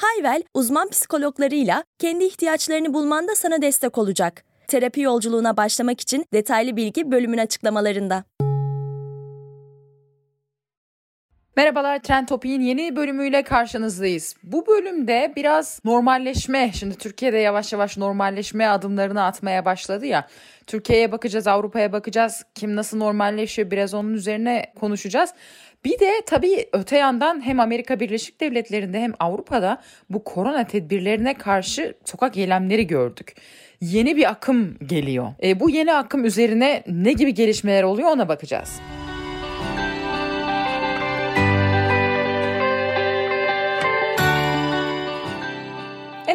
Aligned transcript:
Hayvel, 0.00 0.42
uzman 0.54 0.88
psikologlarıyla 0.88 1.84
kendi 1.98 2.24
ihtiyaçlarını 2.24 2.94
bulmanda 2.94 3.34
sana 3.34 3.62
destek 3.62 3.98
olacak. 3.98 4.44
Terapi 4.68 5.00
yolculuğuna 5.00 5.56
başlamak 5.56 6.00
için 6.00 6.26
detaylı 6.32 6.76
bilgi 6.76 7.10
bölümün 7.10 7.38
açıklamalarında. 7.38 8.24
Merhabalar 11.56 12.02
Trend 12.02 12.28
Topik'in 12.28 12.60
yeni 12.60 12.96
bölümüyle 12.96 13.42
karşınızdayız. 13.42 14.36
Bu 14.42 14.66
bölümde 14.66 15.32
biraz 15.36 15.80
normalleşme, 15.84 16.70
şimdi 16.74 16.94
Türkiye'de 16.94 17.38
yavaş 17.38 17.72
yavaş 17.72 17.96
normalleşme 17.96 18.66
adımlarını 18.66 19.24
atmaya 19.24 19.64
başladı 19.64 20.06
ya. 20.06 20.28
Türkiye'ye 20.66 21.12
bakacağız, 21.12 21.46
Avrupa'ya 21.46 21.92
bakacağız. 21.92 22.42
Kim 22.54 22.76
nasıl 22.76 22.98
normalleşiyor 22.98 23.70
biraz 23.70 23.94
onun 23.94 24.14
üzerine 24.14 24.72
konuşacağız. 24.80 25.30
Bir 25.84 25.98
de 25.98 26.22
tabii 26.26 26.68
öte 26.72 26.96
yandan 26.96 27.46
hem 27.46 27.60
Amerika 27.60 28.00
Birleşik 28.00 28.40
Devletleri'nde 28.40 29.00
hem 29.00 29.12
Avrupa'da 29.20 29.82
bu 30.10 30.24
korona 30.24 30.66
tedbirlerine 30.66 31.34
karşı 31.34 31.94
sokak 32.04 32.36
eylemleri 32.36 32.86
gördük. 32.86 33.36
Yeni 33.80 34.16
bir 34.16 34.30
akım 34.30 34.76
geliyor. 34.86 35.32
E, 35.42 35.60
bu 35.60 35.70
yeni 35.70 35.94
akım 35.94 36.24
üzerine 36.24 36.82
ne 36.86 37.12
gibi 37.12 37.34
gelişmeler 37.34 37.82
oluyor 37.82 38.10
ona 38.10 38.28
bakacağız. 38.28 38.80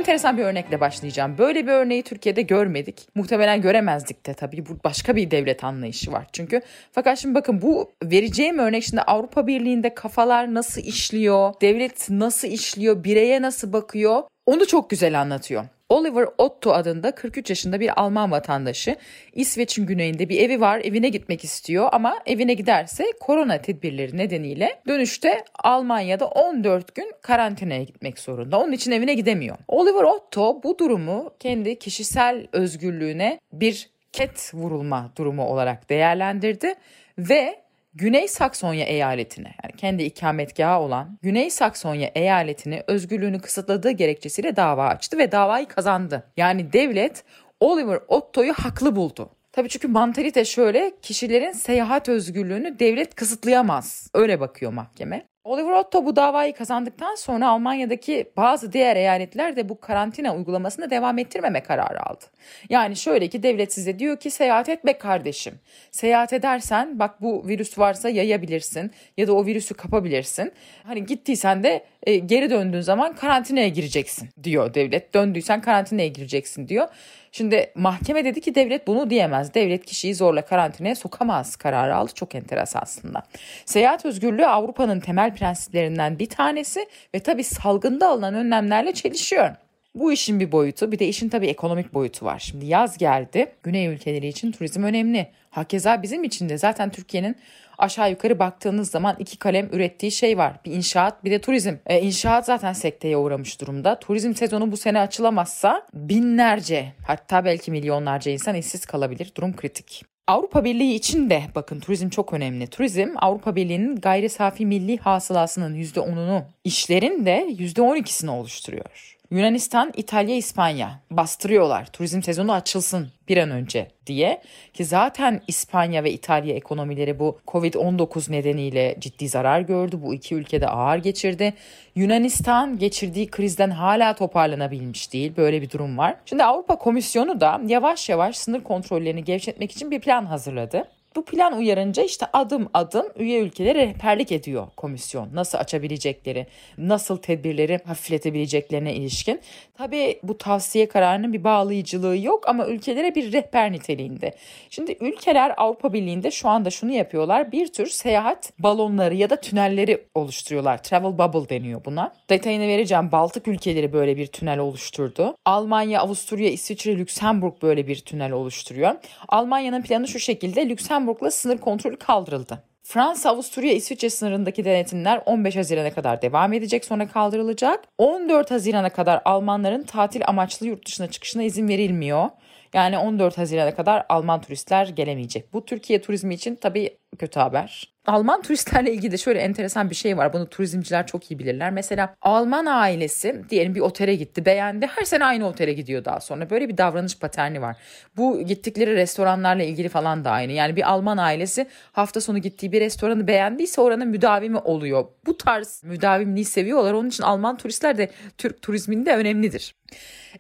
Enteresan 0.05 0.37
bir 0.37 0.43
örnekle 0.43 0.79
başlayacağım. 0.79 1.37
Böyle 1.37 1.67
bir 1.67 1.71
örneği 1.71 2.03
Türkiye'de 2.03 2.41
görmedik. 2.41 3.07
Muhtemelen 3.15 3.61
göremezdik 3.61 4.25
de 4.25 4.33
tabii. 4.33 4.65
Bu 4.65 4.83
başka 4.83 5.15
bir 5.15 5.31
devlet 5.31 5.63
anlayışı 5.63 6.11
var 6.11 6.27
çünkü. 6.33 6.61
Fakat 6.91 7.17
şimdi 7.17 7.35
bakın 7.35 7.61
bu 7.61 7.91
vereceğim 8.03 8.59
örnek 8.59 8.83
şimdi 8.83 9.01
Avrupa 9.01 9.47
Birliği'nde 9.47 9.93
kafalar 9.93 10.53
nasıl 10.53 10.81
işliyor, 10.81 11.53
devlet 11.61 12.09
nasıl 12.09 12.47
işliyor, 12.47 13.03
bireye 13.03 13.41
nasıl 13.41 13.73
bakıyor 13.73 14.23
onu 14.45 14.67
çok 14.67 14.89
güzel 14.89 15.21
anlatıyor. 15.21 15.65
Oliver 15.89 16.27
Otto 16.37 16.73
adında 16.73 17.15
43 17.15 17.49
yaşında 17.49 17.79
bir 17.79 18.01
Alman 18.01 18.31
vatandaşı. 18.31 18.95
İsveç'in 19.33 19.85
güneyinde 19.85 20.29
bir 20.29 20.39
evi 20.39 20.61
var. 20.61 20.81
Evine 20.83 21.09
gitmek 21.09 21.43
istiyor 21.43 21.89
ama 21.91 22.19
evine 22.25 22.53
giderse 22.53 23.05
korona 23.19 23.61
tedbirleri 23.61 24.17
nedeniyle 24.17 24.81
dönüşte 24.87 25.43
Almanya'da 25.63 26.27
14 26.27 26.95
gün 26.95 27.11
karantinaya 27.21 27.83
gitmek 27.83 28.19
zorunda. 28.19 28.59
Onun 28.59 28.71
için 28.71 28.91
evine 28.91 29.13
gidemiyor. 29.13 29.57
Oliver 29.67 30.03
Otto 30.03 30.63
bu 30.63 30.79
durumu 30.79 31.33
kendi 31.39 31.79
kişisel 31.79 32.47
özgürlüğüne 32.53 33.39
bir 33.53 33.89
ket 34.11 34.51
vurulma 34.53 35.11
durumu 35.17 35.45
olarak 35.45 35.89
değerlendirdi 35.89 36.73
ve 37.17 37.64
Güney 37.97 38.27
Saksonya 38.27 38.85
eyaletine 38.85 39.55
yani 39.63 39.75
kendi 39.77 40.03
ikametgahı 40.03 40.79
olan 40.79 41.19
Güney 41.21 41.49
Saksonya 41.49 42.11
eyaletini 42.15 42.83
özgürlüğünü 42.87 43.39
kısıtladığı 43.39 43.91
gerekçesiyle 43.91 44.55
dava 44.55 44.87
açtı 44.87 45.17
ve 45.17 45.31
davayı 45.31 45.65
kazandı. 45.67 46.23
Yani 46.37 46.73
devlet 46.73 47.23
Oliver 47.59 47.99
Otto'yu 48.07 48.53
haklı 48.53 48.95
buldu. 48.95 49.29
Tabii 49.51 49.69
çünkü 49.69 49.87
mantalite 49.87 50.45
şöyle 50.45 50.91
kişilerin 51.01 51.51
seyahat 51.51 52.09
özgürlüğünü 52.09 52.79
devlet 52.79 53.15
kısıtlayamaz. 53.15 54.09
Öyle 54.13 54.39
bakıyor 54.39 54.73
mahkeme. 54.73 55.27
Oliver 55.45 55.71
Otto 55.71 56.05
bu 56.05 56.15
davayı 56.15 56.53
kazandıktan 56.53 57.15
sonra 57.15 57.49
Almanya'daki 57.49 58.31
bazı 58.37 58.73
diğer 58.73 58.95
eyaletler 58.95 59.55
de 59.55 59.69
bu 59.69 59.79
karantina 59.79 60.35
uygulamasını 60.35 60.89
devam 60.89 61.17
ettirmeme 61.17 61.63
kararı 61.63 62.05
aldı. 62.09 62.25
Yani 62.69 62.95
şöyle 62.95 63.27
ki 63.27 63.43
devlet 63.43 63.73
size 63.73 63.99
diyor 63.99 64.17
ki 64.17 64.31
seyahat 64.31 64.69
etme 64.69 64.97
kardeşim. 64.97 65.59
Seyahat 65.91 66.33
edersen 66.33 66.99
bak 66.99 67.21
bu 67.21 67.47
virüs 67.47 67.77
varsa 67.77 68.09
yayabilirsin 68.09 68.91
ya 69.17 69.27
da 69.27 69.33
o 69.33 69.45
virüsü 69.45 69.73
kapabilirsin. 69.73 70.51
Hani 70.83 71.05
gittiysen 71.05 71.63
de 71.63 71.85
e, 72.05 72.15
geri 72.15 72.49
döndüğün 72.49 72.81
zaman 72.81 73.15
karantinaya 73.15 73.67
gireceksin 73.67 74.29
diyor 74.43 74.73
devlet. 74.73 75.13
Döndüysen 75.13 75.61
karantinaya 75.61 76.07
gireceksin 76.07 76.67
diyor. 76.67 76.87
Şimdi 77.31 77.71
mahkeme 77.75 78.25
dedi 78.25 78.41
ki 78.41 78.55
devlet 78.55 78.87
bunu 78.87 79.09
diyemez. 79.09 79.53
Devlet 79.53 79.85
kişiyi 79.85 80.15
zorla 80.15 80.45
karantinaya 80.45 80.95
sokamaz 80.95 81.55
kararı 81.55 81.95
aldı. 81.95 82.11
Çok 82.15 82.35
enteresan 82.35 82.81
aslında. 82.81 83.23
Seyahat 83.65 84.05
özgürlüğü 84.05 84.45
Avrupa'nın 84.45 84.99
temel 84.99 85.35
prensiplerinden 85.35 86.19
bir 86.19 86.29
tanesi 86.29 86.87
ve 87.15 87.19
tabii 87.19 87.43
salgında 87.43 88.09
alınan 88.09 88.33
önlemlerle 88.33 88.93
çelişiyor. 88.93 89.55
Bu 89.95 90.11
işin 90.11 90.39
bir 90.39 90.51
boyutu 90.51 90.91
bir 90.91 90.99
de 90.99 91.07
işin 91.07 91.29
tabii 91.29 91.47
ekonomik 91.47 91.93
boyutu 91.93 92.25
var. 92.25 92.39
Şimdi 92.39 92.65
yaz 92.65 92.97
geldi. 92.97 93.51
Güney 93.63 93.87
ülkeleri 93.87 94.27
için 94.27 94.51
turizm 94.51 94.83
önemli. 94.83 95.27
Hakeza 95.55 96.03
bizim 96.03 96.23
için 96.23 96.49
de 96.49 96.57
zaten 96.57 96.89
Türkiye'nin 96.89 97.35
aşağı 97.77 98.09
yukarı 98.09 98.39
baktığınız 98.39 98.91
zaman 98.91 99.15
iki 99.19 99.37
kalem 99.37 99.69
ürettiği 99.71 100.11
şey 100.11 100.37
var. 100.37 100.59
Bir 100.65 100.71
inşaat 100.71 101.23
bir 101.23 101.31
de 101.31 101.41
turizm. 101.41 101.75
E, 101.85 102.01
inşaat 102.01 102.45
zaten 102.45 102.73
sekteye 102.73 103.17
uğramış 103.17 103.61
durumda. 103.61 103.99
Turizm 103.99 104.33
sezonu 104.33 104.71
bu 104.71 104.77
sene 104.77 104.99
açılamazsa 104.99 105.87
binlerce 105.93 106.93
hatta 107.07 107.45
belki 107.45 107.71
milyonlarca 107.71 108.31
insan 108.31 108.55
işsiz 108.55 108.85
kalabilir. 108.85 109.31
Durum 109.35 109.55
kritik. 109.55 110.05
Avrupa 110.27 110.63
Birliği 110.63 110.95
için 110.95 111.29
de 111.29 111.43
bakın 111.55 111.79
turizm 111.79 112.09
çok 112.09 112.33
önemli. 112.33 112.67
Turizm 112.67 113.09
Avrupa 113.15 113.55
Birliği'nin 113.55 113.95
gayri 113.95 114.29
safi 114.29 114.65
milli 114.65 114.97
hasılasının 114.97 115.75
%10'unu, 115.75 116.43
işlerin 116.63 117.25
de 117.25 117.47
%12'sini 117.49 118.29
oluşturuyor. 118.29 119.14
Yunanistan, 119.31 119.93
İtalya, 119.97 120.35
İspanya 120.35 120.99
bastırıyorlar. 121.11 121.85
Turizm 121.85 122.21
sezonu 122.21 122.53
açılsın 122.53 123.07
bir 123.29 123.37
an 123.37 123.51
önce 123.51 123.87
diye 124.07 124.41
ki 124.73 124.85
zaten 124.85 125.41
İspanya 125.47 126.03
ve 126.03 126.11
İtalya 126.11 126.55
ekonomileri 126.55 127.19
bu 127.19 127.39
Covid-19 127.47 128.31
nedeniyle 128.31 128.95
ciddi 128.99 129.29
zarar 129.29 129.61
gördü. 129.61 129.99
Bu 130.01 130.13
iki 130.13 130.35
ülkede 130.35 130.67
ağır 130.67 130.97
geçirdi. 130.97 131.53
Yunanistan 131.95 132.79
geçirdiği 132.79 133.27
krizden 133.27 133.69
hala 133.69 134.15
toparlanabilmiş 134.15 135.13
değil. 135.13 135.33
Böyle 135.37 135.61
bir 135.61 135.69
durum 135.69 135.97
var. 135.97 136.15
Şimdi 136.25 136.43
Avrupa 136.43 136.75
Komisyonu 136.75 137.41
da 137.41 137.61
yavaş 137.67 138.09
yavaş 138.09 138.37
sınır 138.37 138.63
kontrollerini 138.63 139.23
gevşetmek 139.23 139.71
için 139.71 139.91
bir 139.91 139.99
plan 139.99 140.25
hazırladı. 140.25 140.87
Bu 141.15 141.25
plan 141.25 141.57
uyarınca 141.57 142.03
işte 142.03 142.25
adım 142.33 142.69
adım 142.73 143.05
üye 143.15 143.39
ülkelere 143.39 143.79
rehberlik 143.79 144.31
ediyor 144.31 144.67
komisyon. 144.77 145.29
Nasıl 145.33 145.57
açabilecekleri, 145.57 146.47
nasıl 146.77 147.17
tedbirleri 147.17 147.79
hafifletebileceklerine 147.85 148.93
ilişkin. 148.93 149.41
Tabii 149.77 150.19
bu 150.23 150.37
tavsiye 150.37 150.87
kararının 150.87 151.33
bir 151.33 151.43
bağlayıcılığı 151.43 152.17
yok 152.17 152.49
ama 152.49 152.67
ülkelere 152.67 153.15
bir 153.15 153.33
rehber 153.33 153.71
niteliğinde. 153.71 154.35
Şimdi 154.69 154.97
ülkeler 154.99 155.53
Avrupa 155.57 155.93
Birliği'nde 155.93 156.31
şu 156.31 156.49
anda 156.49 156.69
şunu 156.69 156.91
yapıyorlar. 156.91 157.51
Bir 157.51 157.67
tür 157.67 157.87
seyahat 157.87 158.51
balonları 158.59 159.15
ya 159.15 159.29
da 159.29 159.35
tünelleri 159.35 160.03
oluşturuyorlar. 160.15 160.83
Travel 160.83 161.17
bubble 161.17 161.49
deniyor 161.49 161.85
buna. 161.85 162.13
Detayını 162.29 162.67
vereceğim. 162.67 163.11
Baltık 163.11 163.47
ülkeleri 163.47 163.93
böyle 163.93 164.17
bir 164.17 164.27
tünel 164.27 164.59
oluşturdu. 164.59 165.35
Almanya, 165.45 166.01
Avusturya, 166.01 166.49
İsviçre, 166.49 166.97
Lüksemburg 166.97 167.61
böyle 167.61 167.87
bir 167.87 167.95
tünel 167.95 168.31
oluşturuyor. 168.31 168.95
Almanya'nın 169.27 169.81
planı 169.81 170.07
şu 170.07 170.19
şekilde. 170.19 170.69
Lüksemburg 170.69 171.04
Lüksemburg'la 171.05 171.31
sınır 171.31 171.57
kontrolü 171.57 171.97
kaldırıldı. 171.97 172.63
Fransa, 172.83 173.29
Avusturya, 173.29 173.73
İsviçre 173.73 174.09
sınırındaki 174.09 174.65
denetimler 174.65 175.21
15 175.25 175.55
Haziran'a 175.55 175.93
kadar 175.93 176.21
devam 176.21 176.53
edecek 176.53 176.85
sonra 176.85 177.07
kaldırılacak. 177.07 177.83
14 177.97 178.51
Haziran'a 178.51 178.89
kadar 178.89 179.21
Almanların 179.25 179.83
tatil 179.83 180.21
amaçlı 180.27 180.67
yurt 180.67 180.87
dışına 180.87 181.07
çıkışına 181.07 181.43
izin 181.43 181.67
verilmiyor. 181.67 182.29
Yani 182.73 182.97
14 182.97 183.37
Haziran'a 183.37 183.75
kadar 183.75 184.05
Alman 184.09 184.41
turistler 184.41 184.87
gelemeyecek. 184.87 185.53
Bu 185.53 185.65
Türkiye 185.65 186.01
turizmi 186.01 186.33
için 186.33 186.55
tabii 186.55 186.97
kötü 187.19 187.39
haber. 187.39 187.95
Alman 188.07 188.41
turistlerle 188.41 188.93
ilgili 188.93 189.11
de 189.11 189.17
şöyle 189.17 189.39
enteresan 189.39 189.89
bir 189.89 189.95
şey 189.95 190.17
var. 190.17 190.33
Bunu 190.33 190.49
turizmciler 190.49 191.07
çok 191.07 191.31
iyi 191.31 191.39
bilirler. 191.39 191.71
Mesela 191.71 192.15
Alman 192.21 192.65
ailesi 192.65 193.41
diyelim 193.49 193.75
bir 193.75 193.79
otele 193.79 194.15
gitti 194.15 194.45
beğendi. 194.45 194.87
Her 194.87 195.03
sene 195.03 195.25
aynı 195.25 195.47
otele 195.47 195.73
gidiyor 195.73 196.05
daha 196.05 196.19
sonra. 196.19 196.49
Böyle 196.49 196.69
bir 196.69 196.77
davranış 196.77 197.19
paterni 197.19 197.61
var. 197.61 197.77
Bu 198.17 198.41
gittikleri 198.41 198.95
restoranlarla 198.95 199.63
ilgili 199.63 199.89
falan 199.89 200.25
da 200.25 200.31
aynı. 200.31 200.51
Yani 200.51 200.75
bir 200.75 200.91
Alman 200.91 201.17
ailesi 201.17 201.67
hafta 201.91 202.21
sonu 202.21 202.37
gittiği 202.37 202.71
bir 202.71 202.81
restoranı 202.81 203.27
beğendiyse 203.27 203.81
oranın 203.81 204.07
müdavimi 204.07 204.57
oluyor. 204.57 205.05
Bu 205.25 205.37
tarz 205.37 205.81
müdavimliği 205.83 206.45
seviyorlar. 206.45 206.93
Onun 206.93 207.09
için 207.09 207.23
Alman 207.23 207.57
turistler 207.57 207.97
de 207.97 208.11
Türk 208.37 208.61
turizminde 208.61 209.15
önemlidir. 209.15 209.75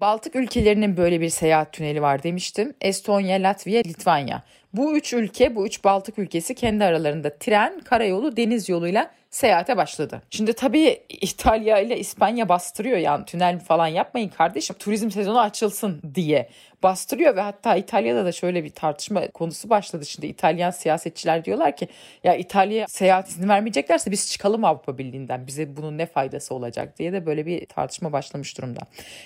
Baltık 0.01 0.35
ülkelerinin 0.35 0.97
böyle 0.97 1.21
bir 1.21 1.29
seyahat 1.29 1.73
tüneli 1.73 2.01
var 2.01 2.23
demiştim. 2.23 2.73
Estonya, 2.81 3.35
Latvia, 3.35 3.81
Litvanya. 3.85 4.43
Bu 4.75 4.97
üç 4.97 5.13
ülke, 5.13 5.55
bu 5.55 5.67
üç 5.67 5.83
Baltık 5.83 6.19
ülkesi 6.19 6.55
kendi 6.55 6.83
aralarında 6.83 7.37
tren, 7.37 7.79
karayolu, 7.79 8.37
deniz 8.37 8.69
yoluyla 8.69 9.11
seyahate 9.29 9.77
başladı. 9.77 10.21
Şimdi 10.29 10.53
tabii 10.53 11.03
İtalya 11.09 11.79
ile 11.79 11.99
İspanya 11.99 12.49
bastırıyor 12.49 12.97
yani 12.97 13.25
tünel 13.25 13.59
falan 13.59 13.87
yapmayın 13.87 14.29
kardeşim 14.29 14.75
turizm 14.79 15.11
sezonu 15.11 15.39
açılsın 15.39 16.01
diye 16.15 16.49
bastırıyor 16.83 17.35
ve 17.35 17.41
hatta 17.41 17.75
İtalya'da 17.75 18.25
da 18.25 18.31
şöyle 18.31 18.63
bir 18.63 18.69
tartışma 18.69 19.27
konusu 19.27 19.69
başladı. 19.69 20.05
Şimdi 20.05 20.27
İtalyan 20.27 20.71
siyasetçiler 20.71 21.45
diyorlar 21.45 21.77
ki 21.77 21.87
ya 22.23 22.35
İtalya'ya 22.35 22.87
seyahat 22.87 23.29
izni 23.29 23.49
vermeyeceklerse 23.49 24.11
biz 24.11 24.31
çıkalım 24.31 24.65
Avrupa 24.65 24.97
Birliği'nden 24.97 25.47
bize 25.47 25.77
bunun 25.77 25.97
ne 25.97 26.05
faydası 26.05 26.55
olacak 26.55 26.99
diye 26.99 27.13
de 27.13 27.25
böyle 27.25 27.45
bir 27.45 27.65
tartışma 27.65 28.11
başlamış 28.11 28.57
durumda. 28.57 28.79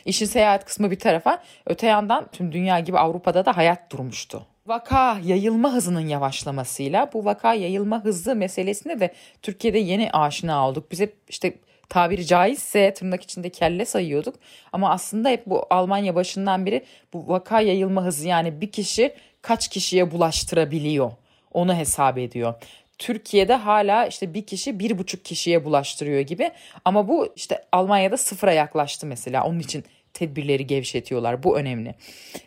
İşin 0.06 0.26
seyahat 0.26 0.66
kısmı 0.66 0.92
bir 0.92 1.00
tarafa 1.00 1.44
öte 1.66 1.88
yandan 1.88 2.28
tüm 2.32 2.52
dünya 2.52 2.80
gibi 2.80 3.00
Avrupa'da 3.00 3.46
da 3.46 3.58
hayat 3.58 3.92
durmuştu 3.92 4.46
vaka 4.70 5.20
yayılma 5.24 5.74
hızının 5.74 6.08
yavaşlamasıyla 6.08 7.10
bu 7.14 7.26
vaka 7.26 7.54
yayılma 7.54 8.04
hızı 8.04 8.36
meselesine 8.36 9.00
de 9.00 9.14
Türkiye'de 9.42 9.80
yeni 9.80 10.12
aşina 10.12 10.68
olduk. 10.68 10.92
Biz 10.92 11.00
hep 11.00 11.16
işte 11.30 11.54
tabiri 11.90 12.26
caizse 12.26 12.94
tırnak 12.94 13.24
içinde 13.24 13.50
kelle 13.50 13.86
sayıyorduk. 13.86 14.36
Ama 14.74 14.92
aslında 14.92 15.30
hep 15.30 15.46
bu 15.46 15.66
Almanya 15.70 16.16
başından 16.16 16.66
beri 16.66 16.86
bu 17.14 17.28
vaka 17.28 17.62
yayılma 17.62 18.04
hızı 18.04 18.28
yani 18.28 18.62
bir 18.62 18.72
kişi 18.72 19.14
kaç 19.42 19.68
kişiye 19.68 20.12
bulaştırabiliyor 20.12 21.12
onu 21.54 21.76
hesap 21.76 22.18
ediyor. 22.18 22.54
Türkiye'de 23.00 23.54
hala 23.54 24.06
işte 24.06 24.34
bir 24.34 24.46
kişi 24.46 24.80
bir 24.80 24.98
buçuk 24.98 25.26
kişiye 25.26 25.66
bulaştırıyor 25.66 26.22
gibi 26.22 26.52
ama 26.86 27.08
bu 27.08 27.34
işte 27.36 27.66
Almanya'da 27.72 28.18
sıfıra 28.18 28.54
yaklaştı 28.54 29.08
mesela 29.08 29.44
onun 29.44 29.60
için 29.60 29.84
tedbirleri 30.14 30.68
gevşetiyorlar. 30.68 31.44
Bu 31.44 31.58
önemli. 31.58 31.96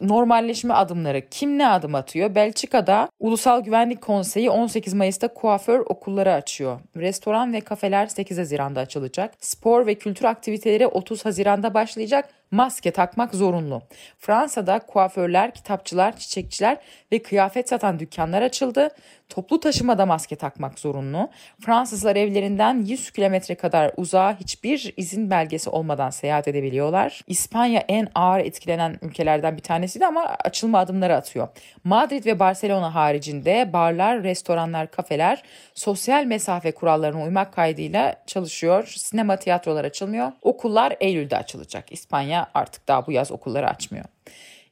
Normalleşme 0.00 0.74
adımları 0.74 1.28
kim 1.30 1.58
ne 1.58 1.68
adım 1.68 1.94
atıyor? 1.94 2.34
Belçika'da 2.34 3.08
Ulusal 3.20 3.60
Güvenlik 3.60 4.02
Konseyi 4.02 4.50
18 4.50 4.94
Mayıs'ta 4.94 5.28
kuaför 5.28 5.78
okulları 5.78 6.32
açıyor. 6.32 6.80
Restoran 6.96 7.52
ve 7.52 7.60
kafeler 7.60 8.06
8 8.06 8.38
Haziran'da 8.38 8.80
açılacak. 8.80 9.34
Spor 9.40 9.86
ve 9.86 9.94
kültür 9.94 10.24
aktiviteleri 10.24 10.86
30 10.86 11.24
Haziran'da 11.24 11.74
başlayacak 11.74 12.28
maske 12.52 12.90
takmak 12.90 13.34
zorunlu. 13.34 13.82
Fransa'da 14.18 14.78
kuaförler, 14.78 15.54
kitapçılar, 15.54 16.16
çiçekçiler 16.16 16.78
ve 17.12 17.22
kıyafet 17.22 17.68
satan 17.68 17.98
dükkanlar 17.98 18.42
açıldı. 18.42 18.88
Toplu 19.28 19.60
taşımada 19.60 20.06
maske 20.06 20.36
takmak 20.36 20.78
zorunlu. 20.78 21.28
Fransızlar 21.60 22.16
evlerinden 22.16 22.84
100 22.84 23.10
kilometre 23.10 23.54
kadar 23.54 23.92
uzağa 23.96 24.36
hiçbir 24.40 24.94
izin 24.96 25.30
belgesi 25.30 25.70
olmadan 25.70 26.10
seyahat 26.10 26.48
edebiliyorlar. 26.48 27.20
İspanya 27.26 27.84
en 27.88 28.08
ağır 28.14 28.40
etkilenen 28.40 28.98
ülkelerden 29.02 29.56
bir 29.56 29.62
tanesiydi 29.62 30.06
ama 30.06 30.36
açılma 30.44 30.78
adımları 30.78 31.16
atıyor. 31.16 31.48
Madrid 31.84 32.26
ve 32.26 32.38
Barcelona 32.38 32.94
haricinde 32.94 33.72
barlar, 33.72 34.22
restoranlar, 34.22 34.90
kafeler 34.90 35.42
sosyal 35.74 36.24
mesafe 36.24 36.72
kurallarına 36.72 37.24
uymak 37.24 37.52
kaydıyla 37.52 38.14
çalışıyor. 38.26 38.94
Sinema, 38.96 39.36
tiyatrolar 39.36 39.84
açılmıyor. 39.84 40.32
Okullar 40.42 40.96
Eylül'de 41.00 41.36
açılacak. 41.36 41.92
İspanya 41.92 42.41
artık 42.54 42.88
daha 42.88 43.06
bu 43.06 43.12
yaz 43.12 43.32
okulları 43.32 43.68
açmıyor. 43.68 44.04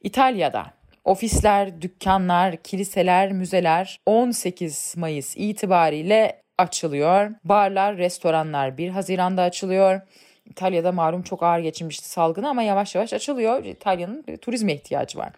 İtalya'da 0.01 0.65
ofisler, 1.05 1.81
dükkanlar, 1.81 2.57
kiliseler, 2.57 3.31
müzeler 3.31 3.99
18 4.05 4.93
Mayıs 4.97 5.37
itibariyle 5.37 6.41
açılıyor. 6.57 7.31
Barlar, 7.43 7.97
restoranlar 7.97 8.77
1 8.77 8.89
Haziran'da 8.89 9.41
açılıyor. 9.41 10.01
İtalya'da 10.45 10.91
malum 10.91 11.21
çok 11.21 11.43
ağır 11.43 11.59
geçirmişti 11.59 12.09
salgını 12.09 12.49
ama 12.49 12.63
yavaş 12.63 12.95
yavaş 12.95 13.13
açılıyor. 13.13 13.65
İtalya'nın 13.65 14.25
turizme 14.41 14.73
ihtiyacı 14.73 15.17
var. 15.17 15.29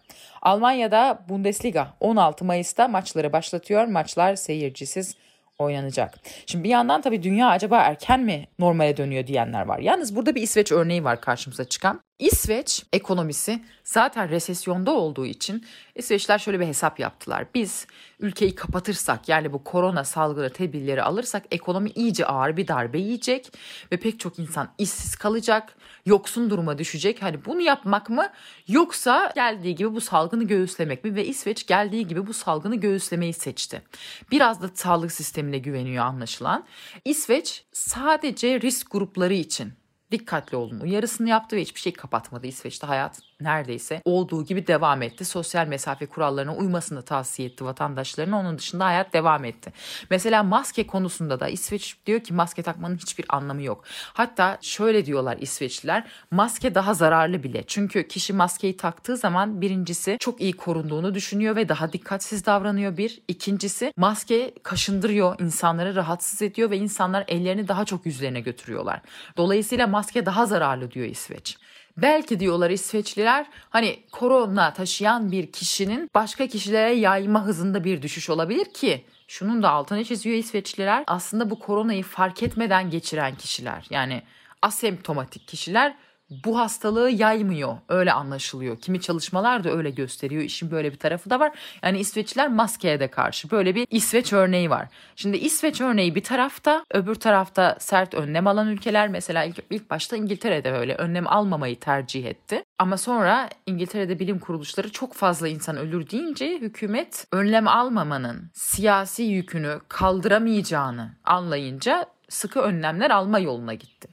Almanya'da 0.42 1.24
Bundesliga 1.28 1.88
16 2.00 2.44
Mayıs'ta 2.44 2.88
maçları 2.88 3.32
başlatıyor. 3.32 3.84
Maçlar 3.84 4.34
seyircisiz 4.34 5.16
oynanacak. 5.58 6.18
Şimdi 6.46 6.64
bir 6.64 6.68
yandan 6.68 7.00
tabii 7.00 7.22
dünya 7.22 7.48
acaba 7.48 7.78
erken 7.78 8.20
mi 8.20 8.48
normale 8.58 8.96
dönüyor 8.96 9.26
diyenler 9.26 9.66
var. 9.66 9.78
Yalnız 9.78 10.16
burada 10.16 10.34
bir 10.34 10.42
İsveç 10.42 10.72
örneği 10.72 11.04
var 11.04 11.20
karşımıza 11.20 11.64
çıkan. 11.64 12.00
İsveç 12.18 12.84
ekonomisi 12.92 13.62
zaten 13.84 14.28
resesyonda 14.28 14.90
olduğu 14.90 15.26
için 15.26 15.66
İsveçler 15.94 16.38
şöyle 16.38 16.60
bir 16.60 16.66
hesap 16.66 17.00
yaptılar. 17.00 17.46
Biz 17.54 17.86
ülkeyi 18.20 18.54
kapatırsak 18.54 19.28
yani 19.28 19.52
bu 19.52 19.64
korona 19.64 20.04
salgını 20.04 20.50
tedbirleri 20.50 21.02
alırsak 21.02 21.44
ekonomi 21.50 21.90
iyice 21.90 22.26
ağır 22.26 22.56
bir 22.56 22.68
darbe 22.68 22.98
yiyecek 22.98 23.52
ve 23.92 23.96
pek 23.96 24.20
çok 24.20 24.38
insan 24.38 24.68
işsiz 24.78 25.16
kalacak, 25.16 25.76
yoksun 26.06 26.50
duruma 26.50 26.78
düşecek. 26.78 27.22
Hani 27.22 27.44
bunu 27.44 27.60
yapmak 27.60 28.10
mı 28.10 28.28
yoksa 28.68 29.32
geldiği 29.34 29.74
gibi 29.74 29.94
bu 29.94 30.00
salgını 30.00 30.44
göğüslemek 30.44 31.04
mi 31.04 31.14
ve 31.14 31.26
İsveç 31.26 31.66
geldiği 31.66 32.06
gibi 32.06 32.26
bu 32.26 32.34
salgını 32.34 32.76
göğüslemeyi 32.76 33.32
seçti. 33.32 33.82
Biraz 34.30 34.62
da 34.62 34.70
sağlık 34.74 35.12
sistemine 35.12 35.58
güveniyor 35.58 36.04
anlaşılan. 36.04 36.64
İsveç 37.04 37.64
sadece 37.72 38.60
risk 38.60 38.90
grupları 38.90 39.34
için 39.34 39.83
dikkatli 40.14 40.56
olun 40.56 40.80
uyarısını 40.80 41.28
yaptı 41.28 41.56
ve 41.56 41.60
hiçbir 41.60 41.80
şey 41.80 41.92
kapatmadı. 41.92 42.46
İsveç'te 42.46 42.86
hayat 42.86 43.20
neredeyse 43.40 44.02
olduğu 44.04 44.44
gibi 44.44 44.66
devam 44.66 45.02
etti. 45.02 45.24
Sosyal 45.24 45.66
mesafe 45.66 46.06
kurallarına 46.06 46.54
uymasını 46.54 47.02
tavsiye 47.02 47.48
etti 47.48 47.64
vatandaşlarına. 47.64 48.38
Onun 48.38 48.58
dışında 48.58 48.84
hayat 48.84 49.12
devam 49.12 49.44
etti. 49.44 49.72
Mesela 50.10 50.42
maske 50.42 50.86
konusunda 50.86 51.40
da 51.40 51.48
İsveç 51.48 51.96
diyor 52.06 52.20
ki 52.20 52.34
maske 52.34 52.62
takmanın 52.62 52.96
hiçbir 52.96 53.24
anlamı 53.28 53.62
yok. 53.62 53.84
Hatta 54.12 54.58
şöyle 54.60 55.06
diyorlar 55.06 55.36
İsveçliler 55.40 56.06
maske 56.30 56.74
daha 56.74 56.94
zararlı 56.94 57.42
bile. 57.42 57.64
Çünkü 57.66 58.08
kişi 58.08 58.32
maskeyi 58.32 58.76
taktığı 58.76 59.16
zaman 59.16 59.60
birincisi 59.60 60.16
çok 60.20 60.40
iyi 60.40 60.52
korunduğunu 60.52 61.14
düşünüyor 61.14 61.56
ve 61.56 61.68
daha 61.68 61.92
dikkatsiz 61.92 62.46
davranıyor 62.46 62.96
bir. 62.96 63.22
İkincisi 63.28 63.92
maske 63.96 64.54
kaşındırıyor, 64.62 65.40
insanları 65.40 65.94
rahatsız 65.94 66.42
ediyor 66.42 66.70
ve 66.70 66.76
insanlar 66.76 67.24
ellerini 67.28 67.68
daha 67.68 67.84
çok 67.84 68.06
yüzlerine 68.06 68.40
götürüyorlar. 68.40 69.00
Dolayısıyla 69.36 69.86
maske 69.86 70.26
daha 70.26 70.46
zararlı 70.46 70.90
diyor 70.90 71.06
İsveç. 71.06 71.58
Belki 71.96 72.40
diyorlar 72.40 72.70
İsveçliler 72.70 73.46
hani 73.70 73.98
korona 74.12 74.72
taşıyan 74.72 75.32
bir 75.32 75.52
kişinin 75.52 76.10
başka 76.14 76.46
kişilere 76.46 76.94
yayma 76.94 77.44
hızında 77.44 77.84
bir 77.84 78.02
düşüş 78.02 78.30
olabilir 78.30 78.64
ki 78.64 79.04
şunun 79.28 79.62
da 79.62 79.70
altını 79.70 80.04
çiziyor 80.04 80.36
İsveçliler. 80.36 81.04
Aslında 81.06 81.50
bu 81.50 81.58
koronayı 81.58 82.02
fark 82.02 82.42
etmeden 82.42 82.90
geçiren 82.90 83.34
kişiler 83.34 83.86
yani 83.90 84.22
asemptomatik 84.62 85.48
kişiler 85.48 85.94
bu 86.30 86.58
hastalığı 86.58 87.10
yaymıyor. 87.10 87.76
Öyle 87.88 88.12
anlaşılıyor. 88.12 88.80
Kimi 88.80 89.00
çalışmalar 89.00 89.64
da 89.64 89.70
öyle 89.70 89.90
gösteriyor. 89.90 90.42
İşin 90.42 90.70
böyle 90.70 90.92
bir 90.92 90.98
tarafı 90.98 91.30
da 91.30 91.40
var. 91.40 91.52
Yani 91.82 91.98
İsveçliler 91.98 92.48
maskeye 92.48 93.00
de 93.00 93.08
karşı. 93.08 93.50
Böyle 93.50 93.74
bir 93.74 93.86
İsveç 93.90 94.32
örneği 94.32 94.70
var. 94.70 94.88
Şimdi 95.16 95.36
İsveç 95.36 95.80
örneği 95.80 96.14
bir 96.14 96.22
tarafta, 96.24 96.84
öbür 96.90 97.14
tarafta 97.14 97.76
sert 97.80 98.14
önlem 98.14 98.46
alan 98.46 98.68
ülkeler 98.68 99.08
mesela 99.08 99.44
ilk, 99.44 99.58
ilk 99.70 99.90
başta 99.90 100.16
İngiltere'de 100.16 100.72
böyle 100.72 100.94
önlem 100.94 101.26
almamayı 101.26 101.80
tercih 101.80 102.24
etti. 102.26 102.64
Ama 102.78 102.96
sonra 102.96 103.48
İngiltere'de 103.66 104.18
bilim 104.18 104.38
kuruluşları 104.38 104.92
çok 104.92 105.14
fazla 105.14 105.48
insan 105.48 105.76
ölür 105.76 106.10
deyince 106.10 106.58
hükümet 106.58 107.26
önlem 107.32 107.68
almamanın 107.68 108.50
siyasi 108.54 109.22
yükünü 109.22 109.80
kaldıramayacağını 109.88 111.10
anlayınca 111.24 112.06
sıkı 112.28 112.60
önlemler 112.60 113.10
alma 113.10 113.38
yoluna 113.38 113.74
gitti. 113.74 114.08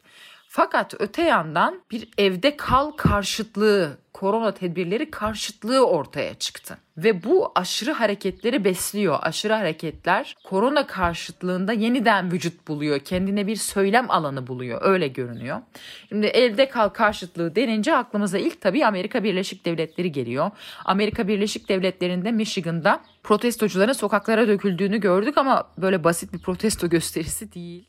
Fakat 0.53 0.93
öte 0.99 1.21
yandan 1.21 1.81
bir 1.91 2.09
evde 2.17 2.57
kal 2.57 2.91
karşıtlığı, 2.91 3.97
korona 4.13 4.51
tedbirleri 4.53 5.11
karşıtlığı 5.11 5.87
ortaya 5.87 6.33
çıktı. 6.33 6.77
Ve 6.97 7.23
bu 7.23 7.51
aşırı 7.55 7.91
hareketleri 7.91 8.63
besliyor. 8.63 9.19
Aşırı 9.21 9.53
hareketler 9.53 10.35
korona 10.43 10.87
karşıtlığında 10.87 11.73
yeniden 11.73 12.31
vücut 12.31 12.67
buluyor. 12.67 12.99
Kendine 12.99 13.47
bir 13.47 13.55
söylem 13.55 14.11
alanı 14.11 14.47
buluyor. 14.47 14.79
Öyle 14.81 15.07
görünüyor. 15.07 15.61
Şimdi 16.09 16.27
evde 16.27 16.69
kal 16.69 16.89
karşıtlığı 16.89 17.55
denince 17.55 17.95
aklımıza 17.95 18.37
ilk 18.37 18.61
tabii 18.61 18.85
Amerika 18.85 19.23
Birleşik 19.23 19.65
Devletleri 19.65 20.11
geliyor. 20.11 20.51
Amerika 20.85 21.27
Birleşik 21.27 21.69
Devletleri'nde 21.69 22.31
Michigan'da 22.31 23.01
protestocuların 23.23 23.93
sokaklara 23.93 24.47
döküldüğünü 24.47 24.97
gördük 24.97 25.37
ama 25.37 25.71
böyle 25.77 26.03
basit 26.03 26.33
bir 26.33 26.39
protesto 26.39 26.89
gösterisi 26.89 27.53
değil. 27.53 27.87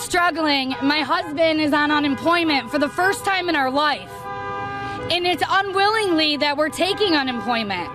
Is 0.00 0.06
struggling. 0.06 0.74
My 0.82 1.00
husband 1.00 1.60
is 1.60 1.72
on 1.72 1.90
unemployment 1.90 2.70
for 2.70 2.78
the 2.78 2.88
first 2.88 3.24
time 3.24 3.48
in 3.48 3.56
our 3.56 3.70
life. 3.70 4.12
And 5.10 5.26
it's 5.26 5.42
unwillingly 5.48 6.36
that 6.38 6.56
we're 6.56 6.68
taking 6.68 7.14
unemployment. 7.14 7.90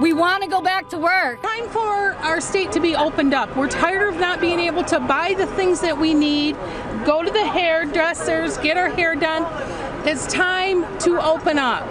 We 0.00 0.12
want 0.12 0.42
to 0.42 0.48
go 0.48 0.60
back 0.62 0.88
to 0.90 0.98
work. 0.98 1.42
Time 1.42 1.68
for 1.68 2.14
our 2.24 2.40
state 2.40 2.72
to 2.72 2.80
be 2.80 2.94
opened 2.96 3.34
up. 3.34 3.54
We're 3.56 3.68
tired 3.68 4.08
of 4.08 4.20
not 4.20 4.40
being 4.40 4.60
able 4.60 4.84
to 4.84 5.00
buy 5.00 5.34
the 5.36 5.46
things 5.46 5.80
that 5.80 5.98
we 5.98 6.14
need, 6.14 6.56
go 7.04 7.22
to 7.22 7.30
the 7.30 7.44
hairdressers, 7.44 8.56
get 8.58 8.76
our 8.76 8.88
hair 8.88 9.14
done. 9.14 9.46
It's 10.06 10.26
time 10.26 10.86
to 11.00 11.22
open 11.22 11.58
up. 11.58 11.86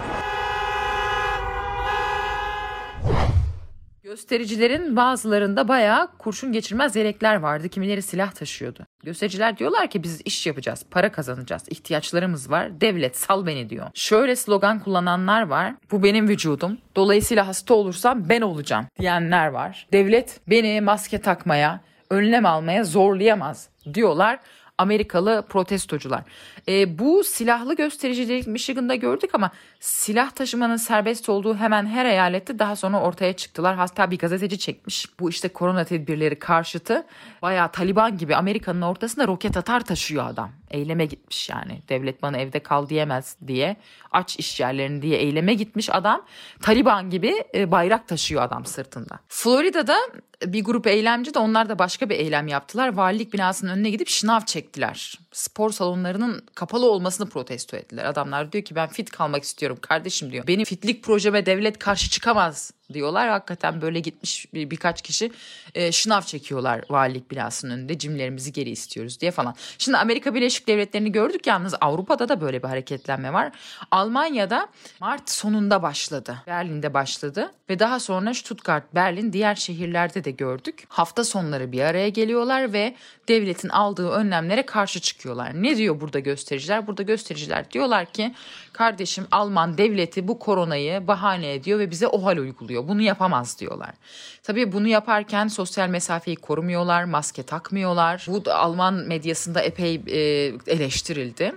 Göstericilerin 4.10 4.96
bazılarında 4.96 5.68
bayağı 5.68 6.08
kurşun 6.18 6.52
geçirmez 6.52 6.96
yelekler 6.96 7.36
vardı. 7.36 7.70
Kimileri 7.70 8.02
silah 8.02 8.32
taşıyordu. 8.32 8.86
Göstericiler 9.04 9.58
diyorlar 9.58 9.90
ki 9.90 10.04
biz 10.04 10.22
iş 10.26 10.48
yapacağız, 10.48 10.86
para 10.92 11.12
kazanacağız, 11.12 11.64
ihtiyaçlarımız 11.70 12.52
var. 12.52 12.82
Devlet 12.82 13.18
sal 13.18 13.46
beni 13.46 13.70
diyor. 13.70 13.88
Şöyle 13.94 14.36
slogan 14.36 14.80
kullananlar 14.80 15.42
var. 15.42 15.74
Bu 15.92 16.04
benim 16.04 16.28
vücudum. 16.28 16.78
Dolayısıyla 16.96 17.48
hasta 17.48 17.74
olursam 17.74 18.30
ben 18.30 18.42
olacağım 18.42 18.86
diyenler 19.00 19.48
var. 19.48 19.88
Devlet 19.94 20.40
beni 20.48 20.82
maske 20.82 21.22
takmaya, 21.22 21.82
önlem 22.10 22.46
almaya 22.46 22.84
zorlayamaz 22.84 23.70
diyorlar. 23.94 24.40
Amerikalı 24.80 25.46
protestocular. 25.50 26.24
E, 26.68 27.00
bu 27.00 27.24
silahlı 27.24 27.76
göstericilik 27.76 28.48
Michigan'da 28.48 28.96
gördük 28.96 29.30
ama 29.34 29.52
silah 29.80 30.32
taşımanın 30.32 30.78
serbest 30.78 31.30
olduğu 31.30 31.56
hemen 31.56 31.86
her 31.86 32.06
eyalette 32.06 32.60
daha 32.60 32.76
sonra 32.76 33.02
ortaya 33.02 33.34
çıktılar. 33.34 33.76
Hatta 33.76 34.12
bir 34.12 34.18
gazeteci 34.18 34.60
çekmiş. 34.60 35.20
Bu 35.20 35.30
işte 35.30 35.50
korona 35.50 35.84
tedbirleri 35.84 36.40
karşıtı 36.40 37.06
bayağı 37.42 37.72
Taliban 37.72 38.18
gibi 38.18 38.36
Amerika'nın 38.36 38.82
ortasında 38.82 39.28
roket 39.28 39.58
atar 39.58 39.86
taşıyor 39.86 40.28
adam. 40.28 40.52
Eyleme 40.70 41.06
gitmiş 41.06 41.50
yani. 41.50 41.82
Devlet 41.90 42.22
bana 42.22 42.38
evde 42.38 42.60
kal 42.60 42.90
diyemez 42.90 43.38
diye. 43.48 43.76
Aç 44.12 44.40
iş 44.40 44.60
yerlerini 44.60 45.02
diye 45.02 45.18
eyleme 45.18 45.54
gitmiş 45.54 45.90
adam. 45.90 46.26
Taliban 46.62 47.10
gibi 47.10 47.44
e, 47.56 47.72
bayrak 47.72 48.08
taşıyor 48.08 48.42
adam 48.42 48.66
sırtında. 48.66 49.20
Florida'da 49.28 49.98
bir 50.46 50.64
grup 50.64 50.88
eylemci 50.88 51.34
de 51.34 51.40
onlar 51.40 51.70
da 51.70 51.80
başka 51.80 52.10
bir 52.10 52.16
eylem 52.16 52.48
yaptılar. 52.48 52.94
Valilik 52.94 53.34
binasının 53.34 53.72
önüne 53.72 53.90
gidip 53.90 54.08
şınav 54.08 54.42
çektiler. 54.42 55.20
Spor 55.32 55.72
salonlarının 55.72 56.46
kapalı 56.56 56.92
olmasını 56.92 57.30
protesto 57.30 57.78
ettiler. 57.78 58.06
Adamlar 58.06 58.52
diyor 58.52 58.64
ki 58.64 58.76
ben 58.76 58.88
fit 58.88 59.10
kalmak 59.10 59.44
istiyorum 59.44 59.78
kardeşim 59.82 60.32
diyor. 60.32 60.48
Benim 60.48 60.66
fitlik 60.66 61.04
projeme 61.04 61.46
devlet 61.46 61.80
karşı 61.80 62.10
çıkamaz 62.10 62.72
diyorlar. 62.94 63.30
Hakikaten 63.30 63.82
böyle 63.82 64.00
gitmiş 64.00 64.54
bir, 64.54 64.70
birkaç 64.70 65.02
kişi 65.02 65.32
e, 65.76 65.92
şınav 65.92 66.22
çekiyorlar 66.22 66.82
valilik 66.90 67.32
binasının 67.32 67.74
önünde 67.74 67.98
cimlerimizi 67.98 68.54
geri 68.54 68.70
istiyoruz 68.70 69.22
diye 69.22 69.32
falan. 69.32 69.56
Şimdi 69.78 69.98
Amerika 69.98 70.36
Birleşik 70.36 70.68
Devletleri'ni 70.68 71.12
gördük 71.12 71.48
yalnız 71.48 71.76
Avrupa'da 71.82 72.30
da 72.30 72.42
böyle 72.42 72.64
bir 72.64 72.68
hareketlenme 72.68 73.34
var. 73.34 73.52
Almanya'da 73.92 74.68
Mart 75.00 75.30
sonunda 75.30 75.84
başladı. 75.84 76.38
Berlin'de 76.48 76.94
başladı 76.94 77.52
ve 77.70 77.80
daha 77.80 78.00
sonra 78.00 78.34
Stuttgart, 78.34 78.96
Berlin 78.96 79.34
diğer 79.34 79.56
şehirlerde 79.56 80.24
de 80.24 80.32
gördük. 80.32 80.84
Hafta 80.90 81.24
sonları 81.24 81.72
bir 81.72 81.82
araya 81.82 82.10
geliyorlar 82.10 82.74
ve 82.74 82.96
devletin 83.28 83.70
aldığı 83.70 84.10
önlemlere 84.10 84.66
karşı 84.66 85.02
çıkıyorlar. 85.30 85.64
Ne 85.64 85.78
diyor 85.78 86.02
burada 86.02 86.20
göstericiler? 86.20 86.88
Burada 86.88 87.04
göstericiler 87.04 87.72
diyorlar 87.72 88.06
ki 88.06 88.34
kardeşim 88.74 89.28
Alman 89.32 89.78
devleti 89.78 90.28
bu 90.28 90.40
koronayı 90.40 91.08
bahane 91.08 91.54
ediyor 91.54 91.80
ve 91.80 91.92
bize 91.92 92.08
OHAL 92.08 92.38
uyguluyor. 92.38 92.88
Bunu 92.88 93.02
yapamaz 93.02 93.60
diyorlar. 93.60 93.96
Tabii 94.44 94.72
bunu 94.72 94.88
yaparken 94.88 95.48
sosyal 95.48 95.90
mesafeyi 95.90 96.36
korumuyorlar, 96.36 97.04
maske 97.04 97.44
takmıyorlar. 97.44 98.26
Bu 98.28 98.46
da 98.46 98.56
Alman 98.56 98.94
medyasında 98.94 99.62
epey 99.62 100.02
e, 100.08 100.20
eleştirildi. 100.68 101.54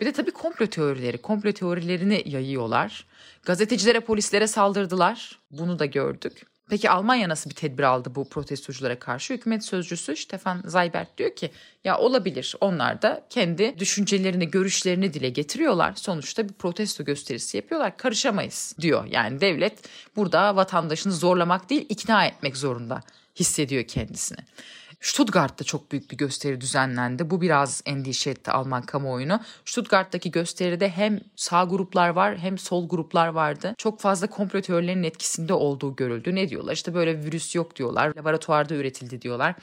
Bir 0.00 0.06
de 0.06 0.12
tabii 0.12 0.32
komplo 0.32 0.66
teorileri, 0.66 1.18
komplo 1.18 1.52
teorilerini 1.52 2.22
yayıyorlar. 2.26 3.06
Gazetecilere, 3.42 4.00
polislere 4.00 4.46
saldırdılar. 4.46 5.38
Bunu 5.50 5.78
da 5.78 5.86
gördük. 5.86 6.55
Peki 6.70 6.90
Almanya 6.90 7.28
nasıl 7.28 7.50
bir 7.50 7.54
tedbir 7.54 7.82
aldı 7.82 8.14
bu 8.14 8.28
protestoculara 8.28 8.98
karşı? 8.98 9.34
Hükümet 9.34 9.64
sözcüsü 9.64 10.16
Stefan 10.16 10.62
Zaybert 10.64 11.18
diyor 11.18 11.36
ki 11.36 11.50
ya 11.84 11.98
olabilir 11.98 12.54
onlar 12.60 13.02
da 13.02 13.26
kendi 13.30 13.78
düşüncelerini, 13.78 14.50
görüşlerini 14.50 15.14
dile 15.14 15.30
getiriyorlar. 15.30 15.92
Sonuçta 15.96 16.48
bir 16.48 16.54
protesto 16.54 17.04
gösterisi 17.04 17.56
yapıyorlar. 17.56 17.96
Karışamayız 17.96 18.76
diyor. 18.80 19.04
Yani 19.04 19.40
devlet 19.40 19.78
burada 20.16 20.56
vatandaşını 20.56 21.12
zorlamak 21.12 21.70
değil 21.70 21.86
ikna 21.88 22.26
etmek 22.26 22.56
zorunda 22.56 23.00
hissediyor 23.36 23.84
kendisini. 23.84 24.38
Stuttgart'ta 25.00 25.64
çok 25.64 25.92
büyük 25.92 26.10
bir 26.10 26.16
gösteri 26.16 26.60
düzenlendi. 26.60 27.30
Bu 27.30 27.40
biraz 27.40 27.82
endişe 27.86 28.30
etti 28.30 28.50
Alman 28.50 28.82
kamuoyunu. 28.82 29.40
Stuttgart'taki 29.64 30.30
gösteride 30.30 30.88
hem 30.88 31.20
sağ 31.36 31.64
gruplar 31.64 32.08
var 32.08 32.38
hem 32.38 32.58
sol 32.58 32.88
gruplar 32.88 33.28
vardı. 33.28 33.74
Çok 33.78 34.00
fazla 34.00 34.26
komplo 34.26 34.60
teorilerinin 34.60 35.02
etkisinde 35.02 35.54
olduğu 35.54 35.96
görüldü. 35.96 36.34
Ne 36.34 36.48
diyorlar? 36.48 36.72
İşte 36.72 36.94
böyle 36.94 37.24
virüs 37.24 37.54
yok 37.54 37.76
diyorlar. 37.76 38.12
Laboratuvarda 38.16 38.74
üretildi 38.74 39.22
diyorlar. 39.22 39.54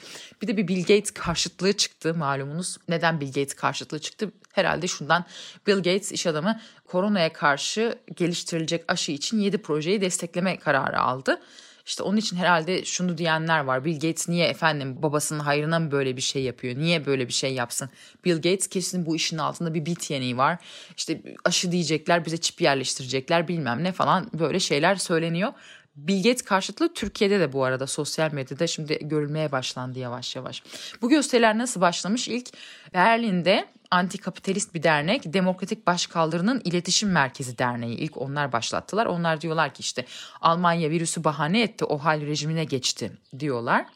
Bir 0.42 0.46
de 0.46 0.56
bir 0.56 0.68
Bill 0.68 0.80
Gates 0.80 1.10
karşıtlığı 1.10 1.72
çıktı 1.72 2.14
malumunuz. 2.14 2.76
Neden 2.88 3.20
Bill 3.20 3.26
Gates 3.26 3.54
karşıtlığı 3.54 3.98
çıktı? 3.98 4.32
Herhalde 4.52 4.86
şundan 4.86 5.24
Bill 5.66 5.76
Gates 5.76 6.12
iş 6.12 6.26
adamı 6.26 6.60
koronaya 6.84 7.32
karşı 7.32 7.98
geliştirilecek 8.16 8.84
aşı 8.88 9.12
için 9.12 9.38
7 9.38 9.58
projeyi 9.58 10.00
destekleme 10.00 10.58
kararı 10.58 11.00
aldı. 11.00 11.40
İşte 11.86 12.02
onun 12.02 12.16
için 12.16 12.36
herhalde 12.36 12.84
şunu 12.84 13.18
diyenler 13.18 13.60
var. 13.60 13.84
Bill 13.84 13.94
Gates 13.94 14.28
niye 14.28 14.46
efendim 14.46 15.02
babasının 15.02 15.40
hayrına 15.40 15.78
mı 15.78 15.90
böyle 15.90 16.16
bir 16.16 16.22
şey 16.22 16.42
yapıyor? 16.42 16.78
Niye 16.78 17.06
böyle 17.06 17.28
bir 17.28 17.32
şey 17.32 17.54
yapsın? 17.54 17.90
Bill 18.24 18.36
Gates 18.36 18.66
kesin 18.66 19.06
bu 19.06 19.16
işin 19.16 19.38
altında 19.38 19.74
bir 19.74 19.86
bit 19.86 20.10
yeneği 20.10 20.36
var. 20.36 20.58
İşte 20.96 21.22
aşı 21.44 21.72
diyecekler 21.72 22.24
bize 22.24 22.36
çip 22.36 22.60
yerleştirecekler 22.60 23.48
bilmem 23.48 23.84
ne 23.84 23.92
falan 23.92 24.30
böyle 24.34 24.60
şeyler 24.60 24.94
söyleniyor. 24.94 25.52
Bill 25.96 26.16
Gates 26.16 26.42
karşıtlığı 26.42 26.94
Türkiye'de 26.94 27.40
de 27.40 27.52
bu 27.52 27.64
arada 27.64 27.86
sosyal 27.86 28.32
medyada 28.32 28.66
şimdi 28.66 28.98
görülmeye 29.02 29.52
başlandı 29.52 29.98
yavaş 29.98 30.36
yavaş. 30.36 30.62
Bu 31.02 31.08
gösteriler 31.08 31.58
nasıl 31.58 31.80
başlamış? 31.80 32.28
İlk 32.28 32.48
Berlin'de 32.94 33.68
antikapitalist 33.94 34.74
bir 34.74 34.82
dernek 34.82 35.32
Demokratik 35.32 35.86
Başkaldırı'nın 35.86 36.62
İletişim 36.64 37.10
Merkezi 37.10 37.58
Derneği 37.58 37.96
ilk 37.96 38.16
onlar 38.16 38.52
başlattılar. 38.52 39.06
Onlar 39.06 39.40
diyorlar 39.40 39.74
ki 39.74 39.80
işte 39.80 40.04
Almanya 40.40 40.90
virüsü 40.90 41.24
bahane 41.24 41.62
etti 41.62 41.84
o 41.84 41.98
hal 41.98 42.20
rejimine 42.20 42.64
geçti 42.64 43.12
diyorlar. 43.38 43.86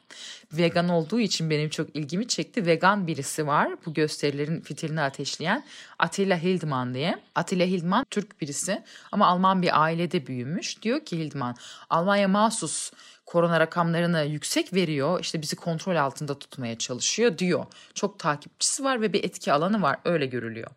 Vegan 0.52 0.88
olduğu 0.88 1.21
için 1.21 1.50
benim 1.50 1.71
çok 1.71 1.97
ilgimi 1.97 2.28
çekti. 2.28 2.67
Vegan 2.67 3.07
birisi 3.07 3.47
var 3.47 3.69
bu 3.87 3.95
gösterilerin 3.95 4.61
fitilini 4.61 5.00
ateşleyen 5.00 5.64
Attila 5.99 6.43
Hildman 6.43 6.95
diye. 6.95 7.19
Attila 7.35 7.64
Hildman 7.64 8.07
Türk 8.11 8.40
birisi 8.40 8.83
ama 9.12 9.26
Alman 9.26 9.62
bir 9.62 9.83
ailede 9.83 10.26
büyümüş. 10.26 10.83
Diyor 10.83 11.05
ki 11.05 11.19
Hildman 11.19 11.57
Almanya 11.90 12.28
mahsus 12.28 12.93
korona 13.29 13.61
rakamlarını 13.61 14.25
yüksek 14.25 14.75
veriyor. 14.75 15.21
İşte 15.21 15.43
bizi 15.43 15.57
kontrol 15.57 15.97
altında 15.97 16.39
tutmaya 16.39 16.79
çalışıyor 16.79 17.39
diyor. 17.39 17.67
Çok 17.95 18.19
takipçisi 18.19 18.85
var 18.85 19.01
ve 19.01 19.13
bir 19.13 19.25
etki 19.25 19.53
alanı 19.53 19.83
var. 19.83 19.97
Öyle 20.05 20.27
görülüyor. 20.27 20.71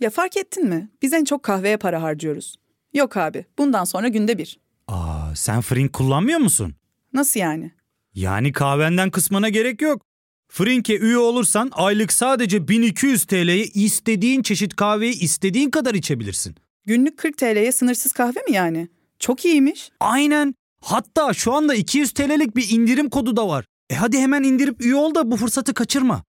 Ya 0.00 0.10
fark 0.10 0.36
ettin 0.36 0.68
mi? 0.68 0.88
Biz 1.02 1.12
en 1.12 1.24
çok 1.24 1.42
kahveye 1.42 1.76
para 1.76 2.02
harcıyoruz. 2.02 2.56
Yok 2.94 3.16
abi, 3.16 3.44
bundan 3.58 3.84
sonra 3.84 4.08
günde 4.08 4.38
bir. 4.38 4.58
Aa, 4.88 5.34
sen 5.34 5.60
Frink 5.60 5.92
kullanmıyor 5.92 6.38
musun? 6.38 6.74
Nasıl 7.12 7.40
yani? 7.40 7.72
Yani 8.14 8.52
kahvenden 8.52 9.10
kısmına 9.10 9.48
gerek 9.48 9.82
yok. 9.82 10.02
Frink'e 10.48 10.98
üye 10.98 11.18
olursan 11.18 11.70
aylık 11.72 12.12
sadece 12.12 12.68
1200 12.68 13.24
TL'ye 13.24 13.64
istediğin 13.64 14.42
çeşit 14.42 14.76
kahveyi 14.76 15.20
istediğin 15.20 15.70
kadar 15.70 15.94
içebilirsin. 15.94 16.56
Günlük 16.86 17.18
40 17.18 17.38
TL'ye 17.38 17.72
sınırsız 17.72 18.12
kahve 18.12 18.40
mi 18.48 18.52
yani? 18.52 18.88
Çok 19.18 19.44
iyiymiş. 19.44 19.90
Aynen. 20.00 20.54
Hatta 20.86 21.32
şu 21.32 21.52
anda 21.52 21.74
200 21.74 22.12
TL'lik 22.12 22.56
bir 22.56 22.70
indirim 22.70 23.10
kodu 23.10 23.36
da 23.36 23.48
var. 23.48 23.64
E 23.90 23.94
hadi 23.94 24.18
hemen 24.18 24.42
indirip 24.42 24.84
üye 24.84 24.94
ol 24.94 25.14
da 25.14 25.30
bu 25.30 25.36
fırsatı 25.36 25.74
kaçırma. 25.74 26.22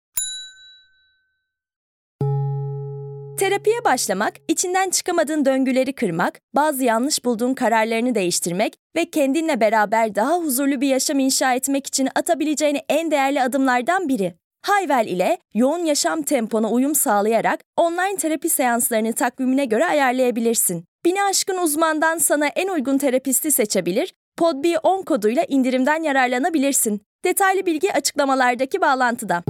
Terapiye 3.39 3.83
başlamak, 3.85 4.33
içinden 4.47 4.89
çıkamadığın 4.89 5.45
döngüleri 5.45 5.93
kırmak, 5.93 6.39
bazı 6.55 6.83
yanlış 6.83 7.25
bulduğun 7.25 7.53
kararlarını 7.53 8.15
değiştirmek 8.15 8.73
ve 8.95 9.09
kendinle 9.09 9.61
beraber 9.61 10.15
daha 10.15 10.37
huzurlu 10.37 10.81
bir 10.81 10.87
yaşam 10.87 11.19
inşa 11.19 11.53
etmek 11.53 11.87
için 11.87 12.09
atabileceğin 12.15 12.77
en 12.89 13.11
değerli 13.11 13.41
adımlardan 13.41 14.09
biri. 14.09 14.35
Hayvel 14.61 15.07
ile 15.07 15.37
yoğun 15.53 15.85
yaşam 15.85 16.21
tempona 16.21 16.71
uyum 16.71 16.95
sağlayarak 16.95 17.59
online 17.75 18.17
terapi 18.17 18.49
seanslarını 18.49 19.13
takvimine 19.13 19.65
göre 19.65 19.85
ayarlayabilirsin. 19.85 20.85
Bini 21.05 21.23
aşkın 21.23 21.57
uzmandan 21.57 22.17
sana 22.17 22.47
en 22.47 22.67
uygun 22.67 22.97
terapisti 22.97 23.51
seçebilir, 23.51 24.13
podb10 24.37 25.05
koduyla 25.05 25.43
indirimden 25.47 26.03
yararlanabilirsin. 26.03 27.01
Detaylı 27.25 27.65
bilgi 27.65 27.93
açıklamalardaki 27.93 28.81
bağlantıda. 28.81 29.43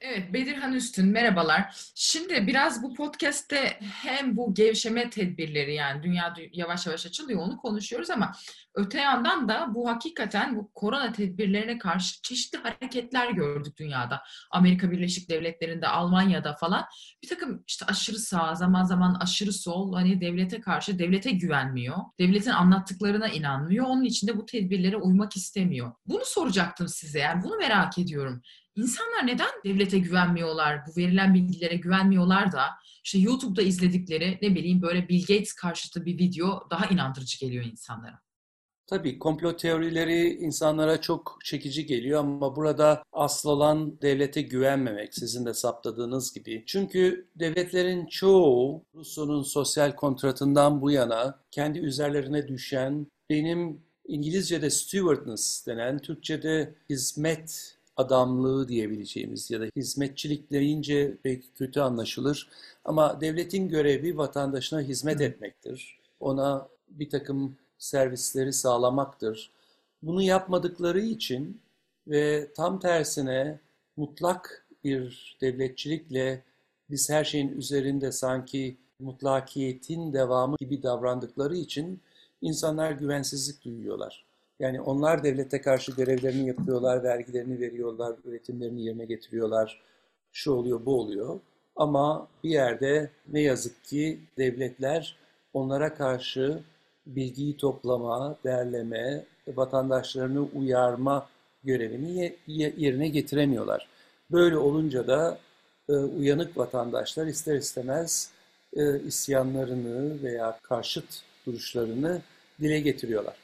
Evet, 0.00 0.32
Bedirhan 0.32 0.72
Üstün 0.72 1.06
merhabalar. 1.06 1.90
Şimdi 1.94 2.46
biraz 2.46 2.82
bu 2.82 2.94
podcast'te 2.94 3.78
hem 4.02 4.36
bu 4.36 4.54
gevşeme 4.54 5.10
tedbirleri 5.10 5.74
yani 5.74 6.02
dünya 6.02 6.34
yavaş 6.52 6.86
yavaş 6.86 7.06
açılıyor 7.06 7.40
onu 7.40 7.56
konuşuyoruz 7.56 8.10
ama 8.10 8.32
öte 8.74 9.00
yandan 9.00 9.48
da 9.48 9.74
bu 9.74 9.88
hakikaten 9.88 10.56
bu 10.56 10.70
korona 10.74 11.12
tedbirlerine 11.12 11.78
karşı 11.78 12.22
çeşitli 12.22 12.58
hareketler 12.58 13.30
gördük 13.30 13.76
dünyada. 13.78 14.22
Amerika 14.50 14.90
Birleşik 14.90 15.30
Devletleri'nde, 15.30 15.88
Almanya'da 15.88 16.54
falan 16.54 16.84
bir 17.22 17.28
takım 17.28 17.64
işte 17.66 17.86
aşırı 17.86 18.18
sağ, 18.18 18.54
zaman 18.54 18.84
zaman 18.84 19.16
aşırı 19.20 19.52
sol 19.52 19.94
hani 19.94 20.20
devlete 20.20 20.60
karşı 20.60 20.98
devlete 20.98 21.30
güvenmiyor. 21.30 21.96
Devletin 22.18 22.50
anlattıklarına 22.50 23.28
inanmıyor. 23.28 23.86
Onun 23.86 24.04
için 24.04 24.26
de 24.26 24.36
bu 24.36 24.46
tedbirlere 24.46 24.96
uymak 24.96 25.36
istemiyor. 25.36 25.92
Bunu 26.06 26.22
soracaktım 26.24 26.88
size 26.88 27.18
yani 27.18 27.42
bunu 27.42 27.56
merak 27.56 27.98
ediyorum. 27.98 28.42
İnsanlar 28.76 29.26
neden 29.26 29.50
devlete 29.64 29.98
güvenmiyorlar, 29.98 30.86
bu 30.86 31.00
verilen 31.00 31.34
bilgilere 31.34 31.76
güvenmiyorlar 31.76 32.52
da 32.52 32.70
işte 33.04 33.18
YouTube'da 33.18 33.62
izledikleri 33.62 34.38
ne 34.42 34.54
bileyim 34.54 34.82
böyle 34.82 35.08
Bill 35.08 35.20
Gates 35.20 35.52
karşıtı 35.52 36.04
bir 36.04 36.18
video 36.18 36.70
daha 36.70 36.86
inandırıcı 36.86 37.38
geliyor 37.38 37.64
insanlara. 37.64 38.23
Tabii 38.86 39.18
komplo 39.18 39.56
teorileri 39.56 40.34
insanlara 40.34 41.00
çok 41.00 41.38
çekici 41.44 41.86
geliyor 41.86 42.20
ama 42.20 42.56
burada 42.56 43.02
asıl 43.12 43.48
olan 43.48 44.02
devlete 44.02 44.42
güvenmemek 44.42 45.14
sizin 45.14 45.46
de 45.46 45.54
saptadığınız 45.54 46.34
gibi. 46.34 46.64
Çünkü 46.66 47.26
devletlerin 47.36 48.06
çoğu 48.06 48.82
Rousseau'nun 48.94 49.42
sosyal 49.42 49.92
kontratından 49.96 50.82
bu 50.82 50.90
yana 50.90 51.38
kendi 51.50 51.78
üzerlerine 51.78 52.48
düşen 52.48 53.06
benim 53.30 53.80
İngilizce'de 54.08 54.70
stewardness 54.70 55.66
denen, 55.66 55.98
Türkçe'de 55.98 56.74
hizmet 56.90 57.76
adamlığı 57.96 58.68
diyebileceğimiz 58.68 59.50
ya 59.50 59.60
da 59.60 59.64
hizmetçilik 59.76 60.50
deyince 60.50 61.18
belki 61.24 61.52
kötü 61.54 61.80
anlaşılır. 61.80 62.48
Ama 62.84 63.20
devletin 63.20 63.68
görevi 63.68 64.16
vatandaşına 64.16 64.80
hizmet 64.80 65.20
etmektir. 65.20 65.98
Ona 66.20 66.68
bir 66.88 67.10
takım 67.10 67.56
servisleri 67.84 68.52
sağlamaktır. 68.52 69.50
Bunu 70.02 70.22
yapmadıkları 70.22 71.00
için 71.00 71.60
ve 72.06 72.52
tam 72.54 72.80
tersine 72.80 73.58
mutlak 73.96 74.66
bir 74.84 75.36
devletçilikle 75.40 76.42
biz 76.90 77.10
her 77.10 77.24
şeyin 77.24 77.48
üzerinde 77.48 78.12
sanki 78.12 78.76
mutlakiyetin 79.00 80.12
devamı 80.12 80.56
gibi 80.60 80.82
davrandıkları 80.82 81.56
için 81.56 82.00
insanlar 82.42 82.92
güvensizlik 82.92 83.64
duyuyorlar. 83.64 84.24
Yani 84.60 84.80
onlar 84.80 85.24
devlete 85.24 85.60
karşı 85.60 85.92
görevlerini 85.92 86.48
yapıyorlar, 86.48 87.02
vergilerini 87.02 87.60
veriyorlar, 87.60 88.16
üretimlerini 88.24 88.84
yerine 88.84 89.04
getiriyorlar. 89.04 89.82
Şu 90.32 90.52
oluyor, 90.52 90.86
bu 90.86 91.00
oluyor. 91.00 91.40
Ama 91.76 92.28
bir 92.44 92.50
yerde 92.50 93.10
ne 93.32 93.40
yazık 93.40 93.84
ki 93.84 94.20
devletler 94.38 95.16
onlara 95.52 95.94
karşı 95.94 96.62
bilgiyi 97.06 97.56
toplama, 97.56 98.36
derleme, 98.44 99.24
vatandaşlarını 99.48 100.42
uyarma 100.42 101.28
görevini 101.64 102.36
yerine 102.76 103.08
getiremiyorlar. 103.08 103.88
Böyle 104.30 104.56
olunca 104.56 105.06
da 105.06 105.38
e, 105.88 105.92
uyanık 105.92 106.56
vatandaşlar 106.56 107.26
ister 107.26 107.56
istemez 107.56 108.30
e, 108.76 109.00
isyanlarını 109.00 110.22
veya 110.22 110.58
karşıt 110.62 111.22
duruşlarını 111.46 112.22
dile 112.60 112.80
getiriyorlar. 112.80 113.34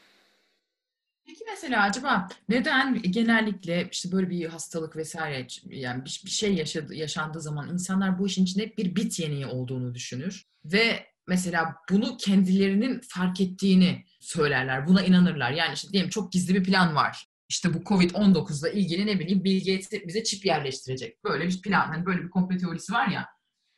Peki 1.27 1.45
mesela 1.47 1.83
acaba 1.83 2.29
neden 2.49 3.03
genellikle 3.03 3.89
işte 3.93 4.13
böyle 4.13 4.31
bir 4.31 4.45
hastalık 4.45 4.97
vesaire 4.97 5.47
yani 5.67 6.05
bir 6.05 6.31
şey 6.31 6.55
yaşadı, 6.55 6.95
yaşandığı 6.95 7.41
zaman 7.41 7.73
insanlar 7.73 8.19
bu 8.19 8.27
işin 8.27 8.45
içinde 8.45 8.77
bir 8.77 8.97
bit 8.97 9.19
yeniği 9.19 9.47
olduğunu 9.47 9.95
düşünür 9.95 10.47
ve 10.65 11.10
mesela 11.31 11.77
bunu 11.91 12.17
kendilerinin 12.17 13.01
fark 13.09 13.41
ettiğini 13.41 14.05
söylerler. 14.21 14.87
Buna 14.87 15.03
inanırlar. 15.03 15.51
Yani 15.51 15.75
işte 15.75 15.93
diyelim 15.93 16.11
çok 16.11 16.33
gizli 16.33 16.55
bir 16.55 16.65
plan 16.65 16.95
var. 16.95 17.27
İşte 17.49 17.75
bu 17.75 17.79
Covid-19'la 17.79 18.69
ilgili 18.69 19.07
ne 19.07 19.21
bileyim 19.21 19.45
Bill 19.45 19.59
Gates 19.59 20.07
bize 20.07 20.25
çip 20.25 20.47
yerleştirecek. 20.47 21.25
Böyle 21.25 21.49
bir 21.49 21.63
plan. 21.63 21.87
Hani 21.87 22.07
böyle 22.07 22.23
bir 22.23 22.31
komple 22.31 22.59
teorisi 22.59 22.93
var 22.93 23.09
ya. 23.09 23.27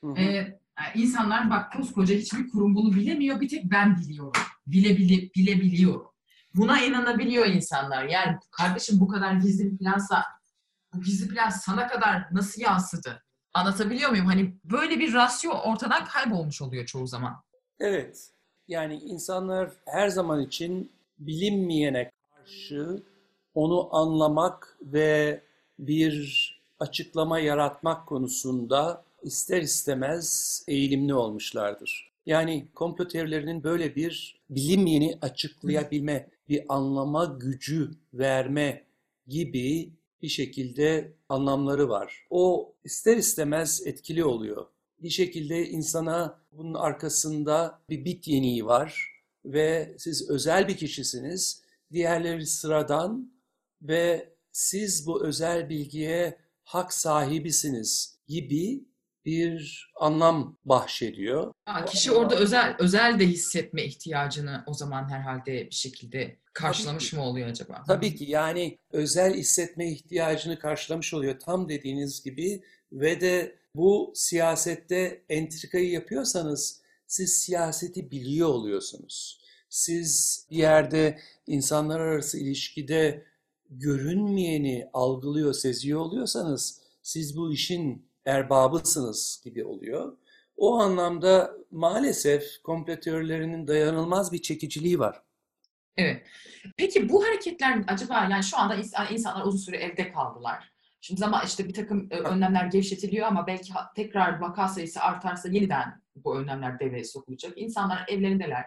Hı 0.05 0.11
hı. 0.11 0.21
Ee, 0.21 0.61
insanlar 0.95 1.51
bak 1.51 1.73
koskoca 1.73 2.15
hiçbir 2.15 2.49
kurum 2.49 2.75
bunu 2.75 2.95
bilemiyor. 2.95 3.41
Bir 3.41 3.49
tek 3.49 3.65
ben 3.65 3.97
biliyorum. 3.97 4.43
Bile, 4.67 4.97
bile, 4.97 5.31
bilebiliyorum. 5.37 6.07
Buna 6.55 6.81
inanabiliyor 6.81 7.47
insanlar. 7.47 8.05
Yani 8.05 8.37
kardeşim 8.51 9.01
bu 9.01 9.09
kadar 9.09 9.33
gizli 9.33 9.73
bir 9.73 9.79
plansa 9.79 10.25
bu 10.95 11.01
gizli 11.01 11.29
plan 11.29 11.51
sana 11.51 11.87
kadar 11.87 12.25
nasıl 12.33 12.63
yansıdı? 12.63 13.23
Anlatabiliyor 13.55 14.11
muyum? 14.11 14.27
Hani 14.27 14.55
böyle 14.65 14.99
bir 14.99 15.13
rasyo 15.13 15.51
ortadan 15.51 16.05
kaybolmuş 16.05 16.63
oluyor 16.63 16.87
çoğu 16.87 17.07
zaman. 17.07 17.43
Evet. 17.81 18.31
Yani 18.69 18.95
insanlar 18.95 19.71
her 19.87 20.09
zaman 20.09 20.43
için 20.43 20.93
bilinmeyene 21.19 22.11
karşı 22.35 23.03
onu 23.55 23.97
anlamak 23.97 24.79
ve 24.83 25.43
bir 25.79 26.63
açıklama 26.81 27.39
yaratmak 27.39 28.07
konusunda 28.07 29.05
ister 29.23 29.63
istemez 29.63 30.63
eğilimli 30.69 31.15
olmuşlardır. 31.15 32.13
Yani 32.27 32.69
komplo 32.75 33.09
teorilerinin 33.09 33.65
böyle 33.65 33.97
bir 33.97 34.41
bilinmeyeni 34.51 35.19
açıklayabilme, 35.23 36.29
bir 36.49 36.65
anlama 36.69 37.25
gücü 37.25 37.91
verme 38.15 38.85
gibi 39.27 39.91
bir 40.23 40.29
şekilde 40.29 41.13
anlamları 41.29 41.89
var. 41.89 42.27
O 42.31 42.75
ister 42.85 43.17
istemez 43.17 43.87
etkili 43.87 44.25
oluyor. 44.25 44.67
Bir 45.03 45.11
şekilde 45.11 45.69
insana 45.69 46.41
bunun 46.53 46.75
arkasında 46.75 47.83
bir 47.91 48.05
bit 48.05 48.29
yeniği 48.29 48.67
var 48.67 49.13
ve 49.45 49.95
siz 49.99 50.31
özel 50.31 50.69
bir 50.69 50.77
kişisiniz. 50.77 51.63
Diğerleri 51.93 52.47
sıradan 52.47 53.33
ve 53.83 54.33
siz 54.53 55.07
bu 55.07 55.27
özel 55.27 55.69
bilgiye 55.69 56.39
hak 56.65 56.93
sahibisiniz 56.93 58.19
gibi 58.29 58.85
bir 59.25 59.87
anlam 60.01 60.57
bahşediyor. 60.65 61.53
Ha, 61.65 61.85
kişi 61.85 62.13
orada 62.13 62.35
özel 62.35 62.77
özel 62.79 63.21
de 63.21 63.27
hissetme 63.27 63.85
ihtiyacını 63.85 64.65
o 64.67 64.75
zaman 64.75 65.11
herhalde 65.11 65.67
bir 65.67 65.75
şekilde 65.75 66.37
karşılamış 66.53 67.13
mı 67.13 67.23
oluyor 67.23 67.49
acaba? 67.49 67.85
Tabii 67.87 68.17
ki 68.17 68.25
yani 68.29 68.79
özel 68.91 69.35
hissetme 69.35 69.93
ihtiyacını 69.93 70.59
karşılamış 70.59 71.15
oluyor 71.15 71.41
tam 71.41 71.69
dediğiniz 71.69 72.23
gibi 72.23 72.63
ve 72.93 73.21
de 73.21 73.57
bu 73.77 74.13
siyasette 74.15 75.25
entrikayı 75.29 75.91
yapıyorsanız 75.91 76.83
siz 77.07 77.43
siyaseti 77.43 78.11
biliyor 78.11 78.49
oluyorsunuz. 78.49 79.43
Siz 79.69 80.47
bir 80.51 80.57
yerde 80.57 81.19
insanlar 81.47 82.01
arası 82.01 82.39
ilişkide 82.39 83.25
görünmeyeni 83.71 84.89
algılıyor, 84.93 85.55
seziyor 85.55 86.01
oluyorsanız 86.01 86.81
siz 87.03 87.37
bu 87.37 87.53
işin 87.53 88.07
erbabısınız 88.27 89.41
gibi 89.45 89.65
oluyor. 89.65 90.17
O 90.57 90.79
anlamda 90.79 91.55
maalesef 91.71 92.63
kompletörlerinin 92.63 93.67
dayanılmaz 93.67 94.33
bir 94.33 94.43
çekiciliği 94.43 94.99
var. 94.99 95.23
Evet. 95.97 96.27
Peki 96.77 97.09
bu 97.09 97.25
hareketler 97.25 97.85
acaba 97.89 98.29
yani 98.31 98.45
şu 98.45 98.59
anda 98.59 98.77
insanlar 99.11 99.47
uzun 99.47 99.59
süre 99.59 99.77
evde 99.77 100.13
kaldılar. 100.13 100.73
Şimdi 101.01 101.21
zaman 101.21 101.47
işte 101.47 101.69
bir 101.69 101.75
takım 101.75 102.09
e, 102.11 102.17
önlemler 102.17 102.67
gevşetiliyor 102.67 103.27
ama 103.27 103.47
belki 103.47 103.73
tekrar 103.97 104.41
vaka 104.41 104.69
sayısı 104.69 105.01
artarsa 105.01 105.49
yeniden 105.49 106.03
bu 106.17 106.39
önlemler 106.39 106.81
devreye 106.81 107.05
sokulacak. 107.05 107.53
İnsanlar 107.57 108.05
evlerindeler. 108.09 108.65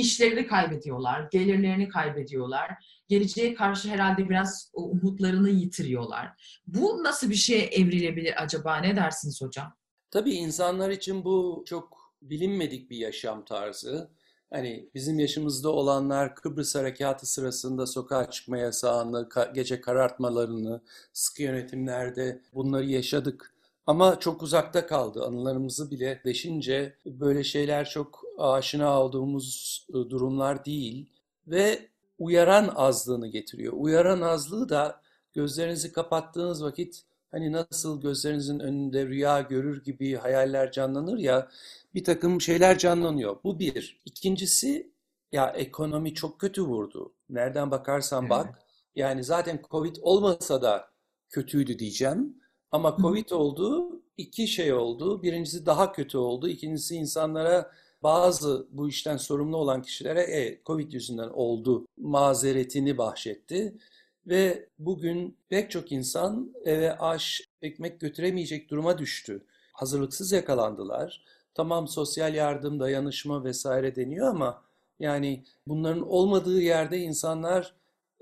İşlerini 0.00 0.46
kaybediyorlar, 0.46 1.28
gelirlerini 1.32 1.88
kaybediyorlar. 1.88 2.70
Geleceğe 3.08 3.54
karşı 3.54 3.88
herhalde 3.88 4.28
biraz 4.28 4.70
umutlarını 4.74 5.50
yitiriyorlar. 5.50 6.60
Bu 6.66 7.04
nasıl 7.04 7.30
bir 7.30 7.34
şeye 7.34 7.64
evrilebilir 7.64 8.42
acaba? 8.42 8.76
Ne 8.76 8.96
dersiniz 8.96 9.42
hocam? 9.42 9.74
Tabii 10.10 10.32
insanlar 10.32 10.90
için 10.90 11.24
bu 11.24 11.64
çok 11.66 12.14
bilinmedik 12.22 12.90
bir 12.90 12.96
yaşam 12.96 13.44
tarzı. 13.44 14.10
Hani 14.52 14.90
bizim 14.94 15.18
yaşımızda 15.18 15.68
olanlar 15.68 16.34
Kıbrıs 16.34 16.74
Harekatı 16.74 17.26
sırasında 17.26 17.86
sokağa 17.86 18.30
çıkma 18.30 18.58
yasağını, 18.58 19.28
gece 19.54 19.80
karartmalarını, 19.80 20.80
sıkı 21.12 21.42
yönetimlerde 21.42 22.42
bunları 22.54 22.86
yaşadık. 22.86 23.54
Ama 23.90 24.20
çok 24.20 24.42
uzakta 24.42 24.86
kaldı. 24.86 25.24
Anılarımızı 25.24 25.90
bile 25.90 26.20
deşince 26.24 26.96
böyle 27.06 27.44
şeyler 27.44 27.88
çok 27.88 28.24
aşina 28.38 29.02
olduğumuz 29.02 29.86
e, 29.88 29.92
durumlar 29.92 30.64
değil. 30.64 31.10
Ve 31.46 31.88
uyaran 32.18 32.72
azlığını 32.76 33.28
getiriyor. 33.28 33.72
Uyaran 33.76 34.20
azlığı 34.20 34.68
da 34.68 35.00
gözlerinizi 35.32 35.92
kapattığınız 35.92 36.64
vakit 36.64 37.02
hani 37.30 37.52
nasıl 37.52 38.00
gözlerinizin 38.00 38.58
önünde 38.58 39.06
rüya 39.06 39.40
görür 39.40 39.84
gibi 39.84 40.14
hayaller 40.14 40.72
canlanır 40.72 41.18
ya 41.18 41.48
bir 41.94 42.04
takım 42.04 42.40
şeyler 42.40 42.78
canlanıyor. 42.78 43.36
Bu 43.44 43.58
bir. 43.58 44.00
İkincisi 44.04 44.92
ya 45.32 45.50
ekonomi 45.50 46.14
çok 46.14 46.40
kötü 46.40 46.62
vurdu. 46.62 47.12
Nereden 47.30 47.70
bakarsan 47.70 48.30
bak. 48.30 48.58
Yani 48.94 49.24
zaten 49.24 49.60
Covid 49.70 49.96
olmasa 50.02 50.62
da 50.62 50.90
kötüydü 51.30 51.78
diyeceğim. 51.78 52.39
Ama 52.72 52.96
Covid 52.96 53.30
oldu, 53.30 53.90
iki 54.16 54.48
şey 54.48 54.72
oldu. 54.72 55.22
Birincisi 55.22 55.66
daha 55.66 55.92
kötü 55.92 56.18
oldu. 56.18 56.48
İkincisi 56.48 56.96
insanlara 56.96 57.72
bazı 58.02 58.66
bu 58.70 58.88
işten 58.88 59.16
sorumlu 59.16 59.56
olan 59.56 59.82
kişilere 59.82 60.20
e, 60.22 60.62
Covid 60.66 60.92
yüzünden 60.92 61.28
oldu 61.28 61.86
mazeretini 61.96 62.98
bahşetti. 62.98 63.78
Ve 64.26 64.68
bugün 64.78 65.36
pek 65.48 65.70
çok 65.70 65.92
insan 65.92 66.54
eve 66.64 66.98
aş, 66.98 67.42
ekmek 67.62 68.00
götüremeyecek 68.00 68.70
duruma 68.70 68.98
düştü. 68.98 69.44
Hazırlıksız 69.72 70.32
yakalandılar. 70.32 71.24
Tamam 71.54 71.88
sosyal 71.88 72.34
yardım, 72.34 72.80
dayanışma 72.80 73.44
vesaire 73.44 73.96
deniyor 73.96 74.28
ama 74.28 74.62
yani 75.00 75.44
bunların 75.66 76.08
olmadığı 76.08 76.60
yerde 76.60 76.98
insanlar 76.98 77.74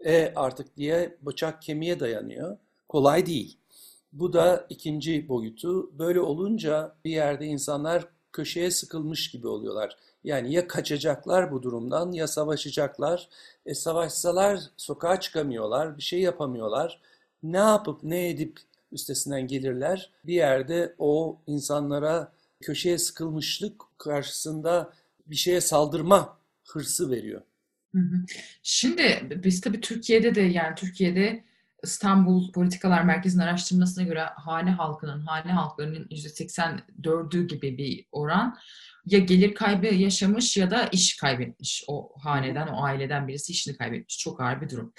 e 0.05 0.33
artık 0.37 0.77
diye 0.77 1.17
bıçak 1.23 1.63
kemiğe 1.63 2.01
dayanıyor. 2.01 2.59
Kolay 2.89 3.27
değil. 3.27 3.58
Bu 4.13 4.33
da 4.33 4.67
ikinci 4.71 5.29
boyutu. 5.29 5.99
Böyle 5.99 6.21
olunca 6.21 6.97
bir 7.05 7.11
yerde 7.11 7.47
insanlar 7.47 8.09
köşeye 8.33 8.71
sıkılmış 8.71 9.31
gibi 9.31 9.49
oluyorlar. 9.49 9.97
Yani 10.25 10.53
ya 10.53 10.69
kaçacaklar 10.69 11.53
bu 11.53 11.63
durumdan 11.63 12.13
ya 12.13 12.27
savaşacaklar. 12.27 13.29
E 13.67 13.75
savaşsalar 13.75 14.61
sokağa 14.77 15.21
çıkamıyorlar, 15.21 15.97
bir 15.97 16.03
şey 16.03 16.21
yapamıyorlar. 16.21 17.01
Ne 17.43 17.57
yapıp 17.57 18.03
ne 18.03 18.29
edip 18.29 18.61
üstesinden 18.93 19.47
gelirler? 19.47 20.11
Bir 20.25 20.35
yerde 20.35 20.95
o 20.99 21.39
insanlara 21.47 22.33
köşeye 22.61 22.99
sıkılmışlık 22.99 23.83
karşısında 23.99 24.93
bir 25.27 25.37
şeye 25.37 25.61
saldırma 25.61 26.39
hırsı 26.65 27.11
veriyor. 27.11 27.43
Şimdi 28.63 29.41
biz 29.45 29.61
tabii 29.61 29.81
Türkiye'de 29.81 30.35
de 30.35 30.41
yani 30.41 30.75
Türkiye'de 30.75 31.45
İstanbul 31.83 32.53
Politikalar 32.53 33.03
Merkezi'nin 33.03 33.43
araştırmasına 33.43 34.05
göre 34.05 34.23
hane 34.37 34.71
halkının, 34.71 35.21
hane 35.21 35.53
halklarının 35.53 36.09
%84'ü 36.11 37.47
gibi 37.47 37.79
bir 37.79 38.07
oran 38.13 38.57
ya 39.07 39.19
gelir 39.19 39.55
kaybı 39.55 39.87
yaşamış 39.87 40.57
ya 40.57 40.71
da 40.71 40.87
iş 40.87 41.17
kaybetmiş. 41.17 41.85
O 41.89 42.13
haneden, 42.23 42.67
o 42.67 42.83
aileden 42.83 43.29
birisi 43.29 43.53
işini 43.53 43.77
kaybetmiş. 43.77 44.19
Çok 44.19 44.41
ağır 44.41 44.61
bir 44.61 44.71
durum. 44.71 44.93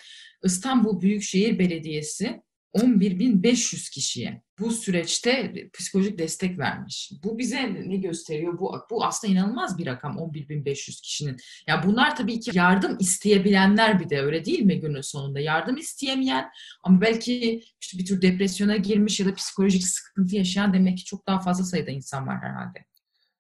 İstanbul 0.43 1.01
Büyükşehir 1.01 1.59
Belediyesi 1.59 2.41
11.500 2.75 3.91
kişiye 3.91 4.41
bu 4.60 4.71
süreçte 4.71 5.53
psikolojik 5.73 6.17
destek 6.19 6.60
vermiş. 6.60 7.12
Bu 7.23 7.38
bize 7.38 7.73
ne 7.73 7.97
gösteriyor? 7.97 8.60
Bu, 8.60 8.75
bu 8.89 9.05
aslında 9.05 9.34
inanılmaz 9.34 9.77
bir 9.77 9.86
rakam 9.86 10.17
11.500 10.17 11.01
kişinin. 11.01 11.38
Ya 11.67 11.84
bunlar 11.86 12.15
tabii 12.15 12.39
ki 12.39 12.51
yardım 12.53 12.97
isteyebilenler 12.99 13.99
bir 13.99 14.10
de 14.10 14.21
öyle 14.21 14.45
değil 14.45 14.62
mi 14.62 14.79
günün 14.79 15.01
sonunda? 15.01 15.39
Yardım 15.39 15.77
isteyemeyen 15.77 16.49
ama 16.84 17.01
belki 17.01 17.63
işte 17.82 17.97
bir 17.97 18.05
tür 18.05 18.21
depresyona 18.21 18.75
girmiş 18.77 19.19
ya 19.19 19.25
da 19.25 19.34
psikolojik 19.34 19.88
sıkıntı 19.88 20.36
yaşayan 20.36 20.73
demek 20.73 20.97
ki 20.97 21.05
çok 21.05 21.27
daha 21.27 21.39
fazla 21.39 21.63
sayıda 21.63 21.91
insan 21.91 22.27
var 22.27 22.38
herhalde. 22.41 22.88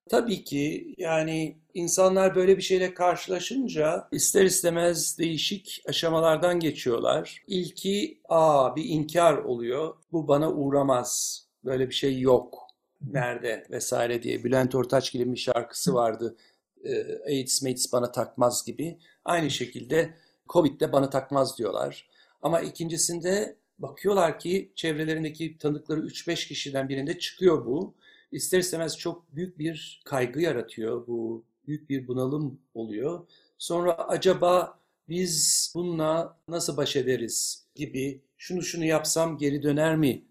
Tabii 0.09 0.43
ki 0.43 0.95
yani 0.97 1.57
insanlar 1.73 2.35
böyle 2.35 2.57
bir 2.57 2.61
şeyle 2.61 2.93
karşılaşınca 2.93 4.07
ister 4.11 4.45
istemez 4.45 5.17
değişik 5.17 5.83
aşamalardan 5.87 6.59
geçiyorlar. 6.59 7.43
İlki 7.47 8.21
aa 8.29 8.75
bir 8.75 8.85
inkar 8.85 9.37
oluyor. 9.37 9.95
Bu 10.11 10.27
bana 10.27 10.51
uğramaz. 10.51 11.43
Böyle 11.65 11.89
bir 11.89 11.93
şey 11.93 12.19
yok. 12.19 12.67
Nerede 13.01 13.67
vesaire 13.71 14.23
diye. 14.23 14.43
Bülent 14.43 14.75
Ortaçgil'in 14.75 15.33
bir 15.33 15.39
şarkısı 15.39 15.93
vardı. 15.93 16.37
Ee, 16.83 17.19
AIDS 17.25 17.61
mates 17.61 17.93
bana 17.93 18.11
takmaz 18.11 18.65
gibi. 18.65 18.99
Aynı 19.25 19.49
şekilde 19.49 20.13
Covid 20.49 20.79
de 20.81 20.91
bana 20.91 21.09
takmaz 21.09 21.57
diyorlar. 21.57 22.09
Ama 22.41 22.61
ikincisinde 22.61 23.55
bakıyorlar 23.79 24.39
ki 24.39 24.71
çevrelerindeki 24.75 25.57
tanıdıkları 25.57 26.01
3-5 26.01 26.47
kişiden 26.47 26.89
birinde 26.89 27.19
çıkıyor 27.19 27.65
bu 27.65 27.95
ister 28.31 28.59
istemez 28.59 28.97
çok 28.97 29.35
büyük 29.35 29.59
bir 29.59 30.01
kaygı 30.05 30.41
yaratıyor. 30.41 31.07
Bu 31.07 31.43
büyük 31.67 31.89
bir 31.89 32.07
bunalım 32.07 32.59
oluyor. 32.73 33.27
Sonra 33.57 33.93
acaba 33.93 34.79
biz 35.09 35.71
bununla 35.75 36.37
nasıl 36.47 36.77
baş 36.77 36.95
ederiz 36.95 37.65
gibi 37.75 38.21
şunu 38.37 38.61
şunu 38.61 38.85
yapsam 38.85 39.37
geri 39.37 39.63
döner 39.63 39.95
mi 39.95 40.25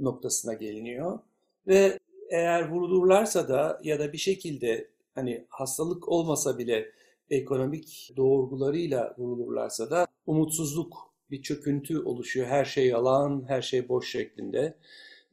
noktasına 0.00 0.54
geliniyor. 0.54 1.18
Ve 1.66 1.98
eğer 2.30 2.68
vurulurlarsa 2.68 3.48
da 3.48 3.80
ya 3.84 3.98
da 3.98 4.12
bir 4.12 4.18
şekilde 4.18 4.90
hani 5.14 5.44
hastalık 5.48 6.08
olmasa 6.08 6.58
bile 6.58 6.92
ekonomik 7.30 8.12
doğurgularıyla 8.16 9.14
vurulurlarsa 9.18 9.90
da 9.90 10.06
umutsuzluk, 10.26 11.14
bir 11.30 11.42
çöküntü 11.42 11.98
oluşuyor. 11.98 12.46
Her 12.46 12.64
şey 12.64 12.86
yalan, 12.86 13.44
her 13.48 13.62
şey 13.62 13.88
boş 13.88 14.10
şeklinde. 14.10 14.76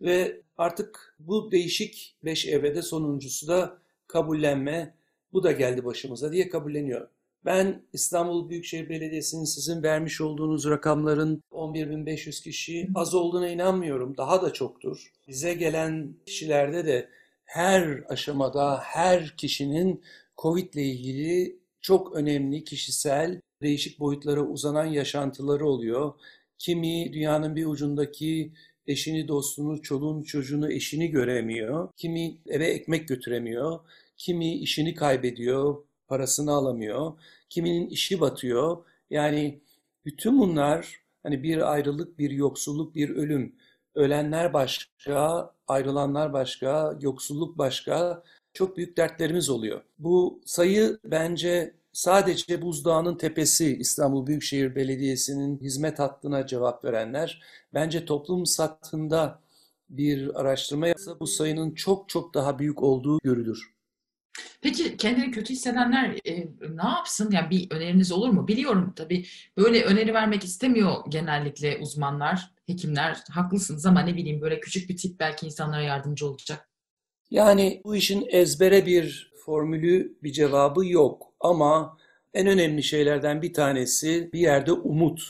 Ve 0.01 0.41
artık 0.57 1.15
bu 1.19 1.51
değişik 1.51 2.15
beş 2.23 2.45
evrede 2.45 2.81
sonuncusu 2.81 3.47
da 3.47 3.77
kabullenme, 4.07 4.95
bu 5.33 5.43
da 5.43 5.51
geldi 5.51 5.85
başımıza 5.85 6.31
diye 6.31 6.49
kabulleniyor. 6.49 7.07
Ben 7.45 7.81
İstanbul 7.93 8.49
Büyükşehir 8.49 8.89
Belediyesi'nin 8.89 9.43
sizin 9.43 9.83
vermiş 9.83 10.21
olduğunuz 10.21 10.69
rakamların 10.69 11.43
11.500 11.51 12.43
kişi 12.43 12.89
az 12.95 13.15
olduğuna 13.15 13.49
inanmıyorum. 13.49 14.17
Daha 14.17 14.41
da 14.41 14.53
çoktur. 14.53 15.11
Bize 15.27 15.53
gelen 15.53 16.15
kişilerde 16.25 16.85
de 16.85 17.09
her 17.45 18.03
aşamada 18.09 18.79
her 18.81 19.37
kişinin 19.37 20.03
COVID 20.37 20.73
ile 20.73 20.83
ilgili 20.83 21.59
çok 21.81 22.15
önemli 22.15 22.63
kişisel 22.63 23.41
değişik 23.61 23.99
boyutlara 23.99 24.41
uzanan 24.41 24.85
yaşantıları 24.85 25.67
oluyor. 25.67 26.13
Kimi 26.57 27.13
dünyanın 27.13 27.55
bir 27.55 27.65
ucundaki 27.65 28.53
eşini, 28.88 29.28
dostunu, 29.28 29.82
çoluğunu, 29.82 30.26
çocuğunu, 30.26 30.72
eşini 30.72 31.12
göremiyor. 31.12 31.89
Kimi 31.98 32.38
eve 32.48 32.65
ekmek 32.67 33.08
götüremiyor. 33.08 33.80
Kimi 34.17 34.56
işini 34.56 34.96
kaybediyor, 34.96 35.84
parasını 36.08 36.52
alamıyor. 36.52 37.13
Kiminin 37.50 37.88
işi 37.89 38.22
batıyor. 38.22 38.86
Yani 39.10 39.62
bütün 40.06 40.39
bunlar 40.39 41.02
hani 41.24 41.43
bir 41.43 41.72
ayrılık, 41.74 42.19
bir 42.19 42.32
yoksulluk, 42.32 42.96
bir 42.96 43.10
ölüm. 43.10 43.56
Ölenler 43.96 44.54
başka, 44.54 45.54
ayrılanlar 45.67 46.34
başka, 46.34 46.98
yoksulluk 47.02 47.58
başka. 47.58 48.24
Çok 48.54 48.78
büyük 48.78 48.98
dertlerimiz 48.98 49.50
oluyor. 49.50 49.82
Bu 50.00 50.41
sayı 50.46 50.98
bence 51.06 51.74
sadece 51.93 52.62
buzdağının 52.62 53.15
tepesi 53.15 53.77
İstanbul 53.77 54.27
Büyükşehir 54.27 54.75
Belediyesi'nin 54.75 55.60
hizmet 55.60 55.99
hattına 55.99 56.47
cevap 56.47 56.86
verenler 56.86 57.41
bence 57.73 58.06
toplum 58.06 58.45
sattığında 58.45 59.41
bir 59.89 60.41
araştırma 60.41 60.88
yapsa 60.88 61.19
bu 61.19 61.27
sayının 61.27 61.75
çok 61.75 62.10
çok 62.10 62.34
daha 62.34 62.60
büyük 62.60 62.84
olduğu 62.84 63.19
görülür. 63.23 63.73
Peki 64.62 64.97
kendini 64.97 65.32
kötü 65.32 65.53
hissedenler 65.53 66.19
e, 66.25 66.47
ne 66.69 66.89
yapsın? 66.89 67.32
Yani 67.32 67.49
bir 67.49 67.71
öneriniz 67.71 68.12
olur 68.12 68.29
mu? 68.29 68.47
Biliyorum 68.47 68.93
tabii 68.95 69.25
böyle 69.58 69.84
öneri 69.84 70.13
vermek 70.13 70.43
istemiyor 70.43 70.93
genellikle 71.10 71.77
uzmanlar, 71.77 72.53
hekimler. 72.67 73.17
Haklısınız 73.32 73.86
ama 73.86 74.01
ne 74.01 74.15
bileyim 74.15 74.41
böyle 74.41 74.60
küçük 74.60 74.89
bir 74.89 74.97
tip 74.97 75.19
belki 75.19 75.45
insanlara 75.45 75.82
yardımcı 75.82 76.27
olacak. 76.27 76.69
Yani 77.32 77.82
bu 77.86 77.95
işin 77.95 78.27
ezbere 78.29 78.86
bir 78.86 79.34
formülü, 79.45 80.17
bir 80.23 80.32
cevabı 80.32 80.86
yok. 80.86 81.33
Ama 81.43 81.97
en 82.34 82.47
önemli 82.47 82.84
şeylerden 82.84 83.41
bir 83.41 83.53
tanesi 83.53 84.29
bir 84.34 84.39
yerde 84.39 84.71
umut. 84.71 85.21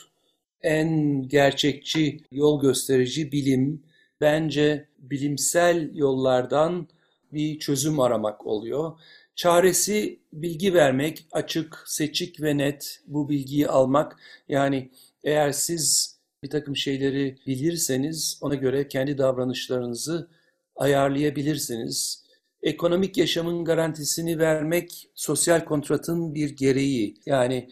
En 0.61 1.21
gerçekçi 1.27 2.19
yol 2.31 2.61
gösterici 2.61 3.31
bilim 3.31 3.83
bence 4.21 4.87
bilimsel 4.99 5.95
yollardan 5.95 6.87
bir 7.33 7.59
çözüm 7.59 7.99
aramak 7.99 8.47
oluyor. 8.47 8.91
Çaresi 9.35 10.19
bilgi 10.33 10.73
vermek, 10.73 11.25
açık, 11.31 11.83
seçik 11.85 12.41
ve 12.41 12.57
net 12.57 13.01
bu 13.07 13.29
bilgiyi 13.29 13.67
almak. 13.67 14.19
Yani 14.49 14.91
eğer 15.23 15.51
siz 15.51 16.17
bir 16.43 16.49
takım 16.49 16.75
şeyleri 16.75 17.37
bilirseniz 17.47 18.39
ona 18.41 18.55
göre 18.55 18.87
kendi 18.87 19.17
davranışlarınızı 19.17 20.29
ayarlayabilirsiniz. 20.75 22.22
Ekonomik 22.63 23.17
yaşamın 23.17 23.65
garantisini 23.65 24.39
vermek 24.39 25.09
sosyal 25.15 25.65
kontratın 25.65 26.35
bir 26.35 26.49
gereği. 26.49 27.15
Yani 27.25 27.69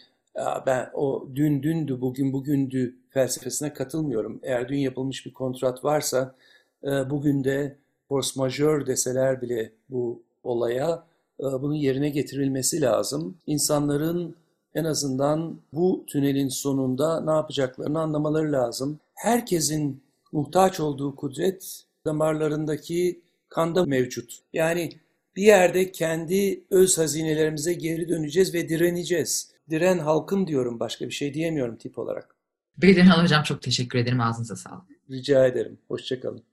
ben 0.66 0.90
o 0.94 1.28
dün 1.36 1.64
dündü, 1.64 2.02
bugün 2.02 2.34
bugündü 2.34 2.96
felsefesine 3.10 3.74
katılmıyorum. 3.74 4.40
Eğer 4.44 4.70
dün 4.70 4.78
yapılmış 4.78 5.26
bir 5.26 5.34
kontrat 5.34 5.84
varsa 5.84 6.36
e, 6.84 7.10
bugün 7.10 7.44
de 7.44 7.78
force 8.10 8.30
majeure 8.36 8.88
deseler 8.88 9.42
bile 9.42 9.72
bu 9.90 10.24
olaya 10.44 11.04
e, 11.40 11.44
bunun 11.44 11.76
yerine 11.76 12.10
getirilmesi 12.10 12.82
lazım. 12.82 13.38
İnsanların 13.48 14.36
en 14.76 14.84
azından 14.84 15.58
bu 15.74 16.04
tünelin 16.08 16.50
sonunda 16.50 17.22
ne 17.22 17.32
yapacaklarını 17.32 18.00
anlamaları 18.00 18.52
lazım. 18.52 19.00
Herkesin 19.16 20.02
muhtaç 20.32 20.80
olduğu 20.80 21.16
kudret 21.16 21.84
damarlarındaki 22.06 23.22
kanda 23.52 23.86
mevcut. 23.86 24.40
Yani 24.54 24.90
bir 25.36 25.44
yerde 25.44 25.92
kendi 25.92 26.64
öz 26.70 26.98
hazinelerimize 26.98 27.74
geri 27.74 28.10
döneceğiz 28.10 28.54
ve 28.54 28.70
direneceğiz. 28.70 29.52
Diren 29.70 30.00
halkım 30.00 30.48
diyorum 30.48 30.80
başka 30.80 31.06
bir 31.06 31.12
şey 31.12 31.34
diyemiyorum 31.34 31.78
tip 31.78 32.00
olarak. 32.00 32.36
Bedirhan 32.78 33.24
Hocam 33.24 33.44
çok 33.44 33.62
teşekkür 33.62 34.00
ederim. 34.00 34.22
Ağzınıza 34.22 34.56
sağlık. 34.56 34.86
Rica 35.10 35.48
ederim. 35.48 35.78
Hoşçakalın. 35.88 36.44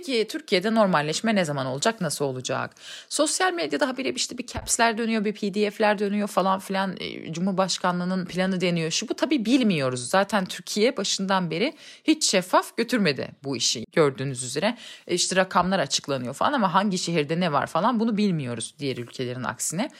Peki 0.00 0.28
Türkiye'de 0.28 0.74
normalleşme 0.74 1.34
ne 1.34 1.44
zaman 1.44 1.66
olacak, 1.66 2.00
nasıl 2.00 2.24
olacak? 2.24 2.74
Sosyal 3.08 3.52
medyada 3.52 3.88
habire 3.88 4.10
işte 4.10 4.38
bir 4.38 4.46
caps'ler 4.46 4.98
dönüyor, 4.98 5.24
bir 5.24 5.32
pdf'ler 5.32 5.98
dönüyor 5.98 6.28
falan 6.28 6.58
filan. 6.58 6.96
E, 7.00 7.32
Cumhurbaşkanlığının 7.32 8.26
planı 8.26 8.60
deniyor. 8.60 8.90
Şu 8.90 9.08
bu 9.08 9.14
tabii 9.14 9.44
bilmiyoruz. 9.44 10.08
Zaten 10.08 10.44
Türkiye 10.44 10.96
başından 10.96 11.50
beri 11.50 11.74
hiç 12.04 12.30
şeffaf 12.30 12.76
götürmedi 12.76 13.30
bu 13.44 13.56
işi 13.56 13.84
gördüğünüz 13.92 14.42
üzere. 14.42 14.76
E, 15.06 15.14
işte 15.14 15.36
rakamlar 15.36 15.78
açıklanıyor 15.78 16.34
falan 16.34 16.52
ama 16.52 16.74
hangi 16.74 16.98
şehirde 16.98 17.40
ne 17.40 17.52
var 17.52 17.66
falan 17.66 18.00
bunu 18.00 18.16
bilmiyoruz 18.16 18.74
diğer 18.78 18.96
ülkelerin 18.96 19.44
aksine. 19.44 19.90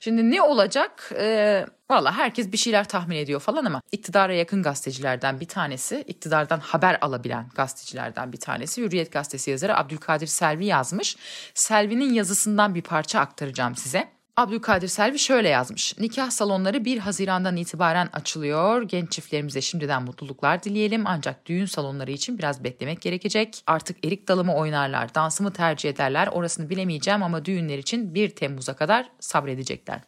Şimdi 0.00 0.30
ne 0.30 0.42
olacak? 0.42 1.12
Ee, 1.16 1.66
Valla 1.90 2.16
herkes 2.16 2.52
bir 2.52 2.56
şeyler 2.56 2.88
tahmin 2.88 3.16
ediyor 3.16 3.40
falan 3.40 3.64
ama 3.64 3.82
iktidara 3.92 4.34
yakın 4.34 4.62
gazetecilerden 4.62 5.40
bir 5.40 5.48
tanesi, 5.48 6.04
iktidardan 6.06 6.60
haber 6.60 6.98
alabilen 7.00 7.48
gazetecilerden 7.54 8.32
bir 8.32 8.40
tanesi 8.40 8.82
Hürriyet 8.82 9.12
Gazetesi 9.12 9.50
yazarı 9.50 9.78
Abdülkadir 9.78 10.26
Selvi 10.26 10.66
yazmış. 10.66 11.16
Selvi'nin 11.54 12.12
yazısından 12.12 12.74
bir 12.74 12.82
parça 12.82 13.20
aktaracağım 13.20 13.76
size. 13.76 14.19
Abdülkadir 14.40 14.88
Selvi 14.88 15.18
şöyle 15.18 15.48
yazmış. 15.48 15.98
Nikah 15.98 16.30
salonları 16.30 16.84
1 16.84 16.98
Haziran'dan 16.98 17.56
itibaren 17.56 18.08
açılıyor. 18.12 18.82
Genç 18.82 19.12
çiftlerimize 19.12 19.60
şimdiden 19.60 20.02
mutluluklar 20.02 20.62
dileyelim. 20.62 21.06
Ancak 21.06 21.46
düğün 21.46 21.66
salonları 21.66 22.10
için 22.10 22.38
biraz 22.38 22.64
beklemek 22.64 23.02
gerekecek. 23.02 23.62
Artık 23.66 24.06
erik 24.06 24.28
dalımı 24.28 24.54
oynarlar, 24.54 25.14
dansımı 25.14 25.52
tercih 25.52 25.90
ederler. 25.90 26.26
Orasını 26.26 26.70
bilemeyeceğim 26.70 27.22
ama 27.22 27.44
düğünler 27.44 27.78
için 27.78 28.14
1 28.14 28.30
Temmuz'a 28.30 28.76
kadar 28.76 29.10
sabredecekler. 29.20 30.00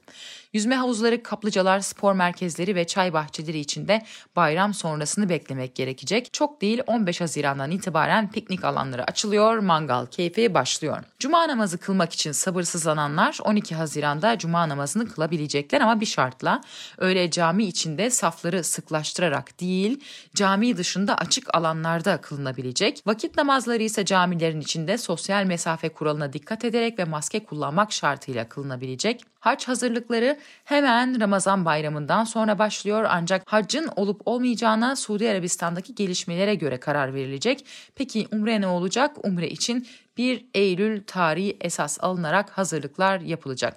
Yüzme 0.53 0.77
havuzları, 0.77 1.23
kaplıcalar, 1.23 1.81
spor 1.81 2.13
merkezleri 2.13 2.75
ve 2.75 2.87
çay 2.87 3.13
bahçeleri 3.13 3.59
içinde 3.59 4.03
bayram 4.37 4.75
sonrasını 4.75 5.29
beklemek 5.29 5.75
gerekecek. 5.75 6.33
Çok 6.33 6.61
değil 6.61 6.83
15 6.87 7.21
Haziran'dan 7.21 7.71
itibaren 7.71 8.31
piknik 8.31 8.65
alanları 8.65 9.05
açılıyor, 9.05 9.59
mangal 9.59 10.07
keyfi 10.07 10.55
başlıyor. 10.55 11.05
Cuma 11.19 11.49
namazı 11.49 11.79
kılmak 11.79 12.13
için 12.13 12.33
sabırsızlananlar 12.33 13.39
12 13.45 13.75
Haziran'da 13.75 14.39
cuma 14.39 14.69
namazını 14.69 15.09
kılabilecekler 15.09 15.81
ama 15.81 16.01
bir 16.01 16.07
şartla. 16.07 16.61
Öyle 16.99 17.31
cami 17.31 17.65
içinde 17.65 18.11
safları 18.11 18.65
sıklaştırarak 18.65 19.61
değil, 19.61 20.05
cami 20.35 20.77
dışında 20.77 21.15
açık 21.15 21.55
alanlarda 21.55 22.21
kılınabilecek. 22.21 23.03
Vakit 23.07 23.37
namazları 23.37 23.83
ise 23.83 24.05
camilerin 24.05 24.61
içinde 24.61 24.99
sosyal 24.99 25.45
mesafe 25.45 25.89
kuralına 25.89 26.33
dikkat 26.33 26.65
ederek 26.65 26.99
ve 26.99 27.05
maske 27.05 27.45
kullanmak 27.45 27.93
şartıyla 27.93 28.49
kılınabilecek. 28.49 29.32
Hac 29.43 29.69
hazırlıkları 29.69 30.39
hemen 30.65 31.21
Ramazan 31.21 31.65
bayramından 31.65 32.25
sonra 32.25 32.59
başlıyor 32.59 33.05
ancak 33.09 33.43
haccın 33.53 33.89
olup 33.97 34.21
olmayacağına 34.25 34.97
Suudi 34.97 35.31
Arabistan'daki 35.31 35.95
gelişmelere 35.95 36.55
göre 36.55 36.81
karar 36.81 37.15
verilecek. 37.15 37.67
Peki 37.95 38.29
umre 38.33 38.61
ne 38.61 38.67
olacak? 38.67 39.17
Umre 39.25 39.49
için 39.49 39.87
1 40.17 40.47
Eylül 40.55 41.03
tarihi 41.07 41.57
esas 41.61 41.99
alınarak 42.01 42.51
hazırlıklar 42.51 43.21
yapılacak. 43.21 43.77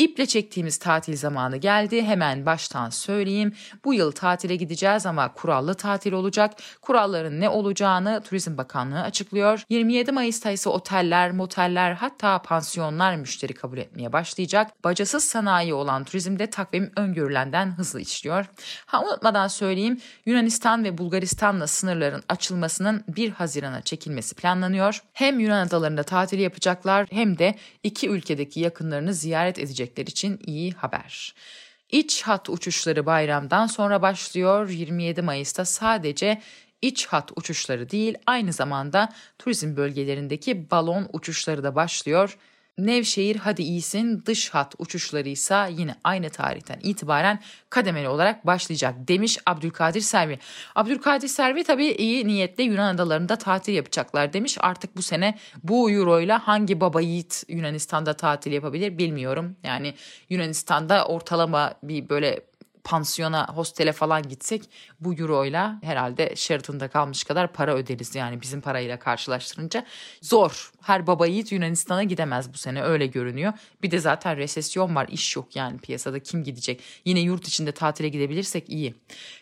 İple 0.00 0.26
çektiğimiz 0.26 0.78
tatil 0.78 1.16
zamanı 1.16 1.56
geldi. 1.56 2.02
Hemen 2.02 2.46
baştan 2.46 2.90
söyleyeyim. 2.90 3.52
Bu 3.84 3.94
yıl 3.94 4.12
tatile 4.12 4.56
gideceğiz 4.56 5.06
ama 5.06 5.34
kurallı 5.34 5.74
tatil 5.74 6.12
olacak. 6.12 6.52
Kuralların 6.82 7.40
ne 7.40 7.48
olacağını 7.48 8.22
Turizm 8.24 8.56
Bakanlığı 8.56 9.00
açıklıyor. 9.00 9.64
27 9.68 10.12
Mayıs'ta 10.12 10.50
ise 10.50 10.68
oteller, 10.68 11.30
moteller 11.30 11.92
hatta 11.92 12.42
pansiyonlar 12.42 13.16
müşteri 13.16 13.54
kabul 13.54 13.78
etmeye 13.78 14.12
başlayacak. 14.12 14.84
Bacasız 14.84 15.24
sanayi 15.24 15.74
olan 15.74 16.04
turizmde 16.04 16.46
takvim 16.46 16.92
öngörülenden 16.96 17.78
hızlı 17.78 18.00
işliyor. 18.00 18.46
Ha 18.86 19.04
unutmadan 19.04 19.48
söyleyeyim 19.48 20.00
Yunanistan 20.26 20.84
ve 20.84 20.98
Bulgaristan'la 20.98 21.66
sınırların 21.66 22.22
açılmasının 22.28 23.04
1 23.08 23.30
Haziran'a 23.30 23.82
çekilmesi 23.82 24.34
planlanıyor. 24.34 25.02
Hem 25.12 25.40
Yunan 25.40 25.66
adalarında 25.66 26.02
tatil 26.02 26.38
yapacaklar 26.38 27.06
hem 27.10 27.38
de 27.38 27.54
iki 27.82 28.08
ülkedeki 28.08 28.60
yakınlarını 28.60 29.14
ziyaret 29.14 29.58
edecek 29.58 29.89
gelecekler 29.96 30.06
için 30.06 30.40
iyi 30.46 30.72
haber. 30.72 31.34
İç 31.90 32.22
hat 32.22 32.50
uçuşları 32.50 33.06
bayramdan 33.06 33.66
sonra 33.66 34.02
başlıyor. 34.02 34.68
27 34.68 35.22
Mayıs'ta 35.22 35.64
sadece 35.64 36.40
iç 36.82 37.06
hat 37.06 37.32
uçuşları 37.36 37.90
değil 37.90 38.14
aynı 38.26 38.52
zamanda 38.52 39.08
turizm 39.38 39.76
bölgelerindeki 39.76 40.70
balon 40.70 41.08
uçuşları 41.12 41.62
da 41.62 41.74
başlıyor. 41.74 42.38
Nevşehir 42.78 43.36
hadi 43.36 43.62
iyisin 43.62 44.22
dış 44.26 44.50
hat 44.50 44.74
uçuşları 44.78 45.28
ise 45.28 45.68
yine 45.70 45.94
aynı 46.04 46.30
tarihten 46.30 46.80
itibaren 46.82 47.40
kademeli 47.70 48.08
olarak 48.08 48.46
başlayacak 48.46 48.94
demiş 49.08 49.38
Abdülkadir 49.46 50.00
Servi. 50.00 50.38
Abdülkadir 50.74 51.28
Servi 51.28 51.64
tabii 51.64 51.86
iyi 51.86 52.26
niyetle 52.26 52.64
Yunan 52.64 52.94
adalarında 52.94 53.36
tatil 53.36 53.72
yapacaklar 53.72 54.32
demiş. 54.32 54.56
Artık 54.60 54.96
bu 54.96 55.02
sene 55.02 55.38
bu 55.62 55.90
euro 55.90 56.20
ile 56.20 56.32
hangi 56.32 56.80
baba 56.80 57.00
yiğit 57.00 57.44
Yunanistan'da 57.48 58.14
tatil 58.14 58.52
yapabilir 58.52 58.98
bilmiyorum. 58.98 59.56
Yani 59.64 59.94
Yunanistan'da 60.28 61.06
ortalama 61.06 61.74
bir 61.82 62.08
böyle 62.08 62.50
pansiyona, 62.84 63.46
hostele 63.48 63.92
falan 63.92 64.28
gitsek 64.28 64.62
bu 65.00 65.14
euroyla 65.14 65.78
herhalde 65.82 66.36
Sheraton'da 66.36 66.88
kalmış 66.88 67.24
kadar 67.24 67.52
para 67.52 67.74
öderiz 67.74 68.14
yani 68.14 68.40
bizim 68.40 68.60
parayla 68.60 68.98
karşılaştırınca. 68.98 69.86
Zor. 70.22 70.72
Her 70.82 71.06
baba 71.06 71.26
yiğit 71.26 71.52
Yunanistan'a 71.52 72.02
gidemez 72.02 72.52
bu 72.52 72.58
sene 72.58 72.82
öyle 72.82 73.06
görünüyor. 73.06 73.52
Bir 73.82 73.90
de 73.90 73.98
zaten 73.98 74.36
resesyon 74.36 74.94
var, 74.94 75.08
iş 75.08 75.36
yok 75.36 75.56
yani 75.56 75.78
piyasada 75.78 76.18
kim 76.18 76.44
gidecek? 76.44 76.80
Yine 77.04 77.20
yurt 77.20 77.48
içinde 77.48 77.72
tatile 77.72 78.08
gidebilirsek 78.08 78.70
iyi. 78.70 78.94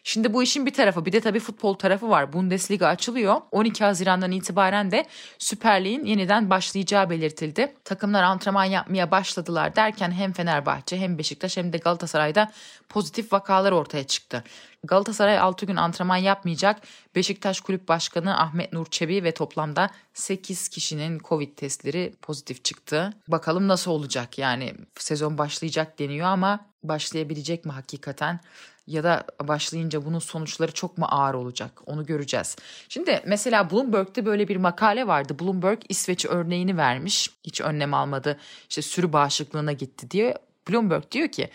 Şimdi 0.04 0.32
bu 0.34 0.42
işin 0.42 0.66
bir 0.66 0.72
tarafı 0.72 1.06
bir 1.06 1.12
de 1.12 1.20
tabii 1.20 1.40
futbol 1.40 1.74
tarafı 1.74 2.08
var. 2.08 2.32
Bundesliga 2.32 2.86
açılıyor. 2.86 3.40
12 3.50 3.84
Haziran'dan 3.84 4.32
itibaren 4.32 4.90
de 4.90 5.06
Süper 5.38 5.84
Lig'in 5.84 6.04
yeniden 6.04 6.50
başlayacağı 6.50 7.10
belirtildi. 7.10 7.74
Takımlar 7.84 8.22
antrenman 8.22 8.64
yapmaya 8.64 9.10
başladılar 9.10 9.76
derken 9.76 10.10
hem 10.10 10.32
Fenerbahçe 10.32 10.96
hem 10.96 11.18
Beşiktaş 11.18 11.56
hem 11.56 11.72
de 11.72 11.78
Galatasaray'da 11.78 12.52
pozitif 12.88 13.32
vakalar 13.32 13.72
ortaya 13.72 14.04
çıktı. 14.04 14.44
Galatasaray 14.84 15.38
6 15.38 15.66
gün 15.66 15.76
antrenman 15.76 16.16
yapmayacak. 16.16 16.80
Beşiktaş 17.14 17.60
Kulüp 17.60 17.88
Başkanı 17.88 18.40
Ahmet 18.40 18.72
Nur 18.72 18.86
Çebi 18.86 19.24
ve 19.24 19.32
toplamda 19.32 19.90
8 20.14 20.68
kişinin 20.68 21.18
Covid 21.18 21.56
testleri 21.56 22.14
pozitif 22.22 22.64
çıktı. 22.64 23.12
Bakalım 23.28 23.68
nasıl 23.68 23.90
olacak 23.90 24.38
yani 24.38 24.74
sezon 24.98 25.38
başlayacak 25.38 25.98
deniyor 25.98 26.26
ama 26.26 26.66
başlayabilecek 26.82 27.64
mi 27.64 27.72
hakikaten? 27.72 28.40
ya 28.88 29.04
da 29.04 29.24
başlayınca 29.42 30.04
bunun 30.04 30.18
sonuçları 30.18 30.72
çok 30.72 30.98
mu 30.98 31.06
ağır 31.08 31.34
olacak 31.34 31.80
onu 31.86 32.06
göreceğiz. 32.06 32.56
Şimdi 32.88 33.22
mesela 33.26 33.70
Bloomberg'de 33.70 34.26
böyle 34.26 34.48
bir 34.48 34.56
makale 34.56 35.06
vardı. 35.06 35.38
Bloomberg 35.40 35.80
İsveç 35.88 36.26
örneğini 36.26 36.76
vermiş. 36.76 37.30
Hiç 37.44 37.60
önlem 37.60 37.94
almadı. 37.94 38.38
İşte 38.68 38.82
sürü 38.82 39.12
bağışıklığına 39.12 39.72
gitti 39.72 40.10
diye. 40.10 40.34
Bloomberg 40.68 41.10
diyor 41.10 41.28
ki 41.28 41.50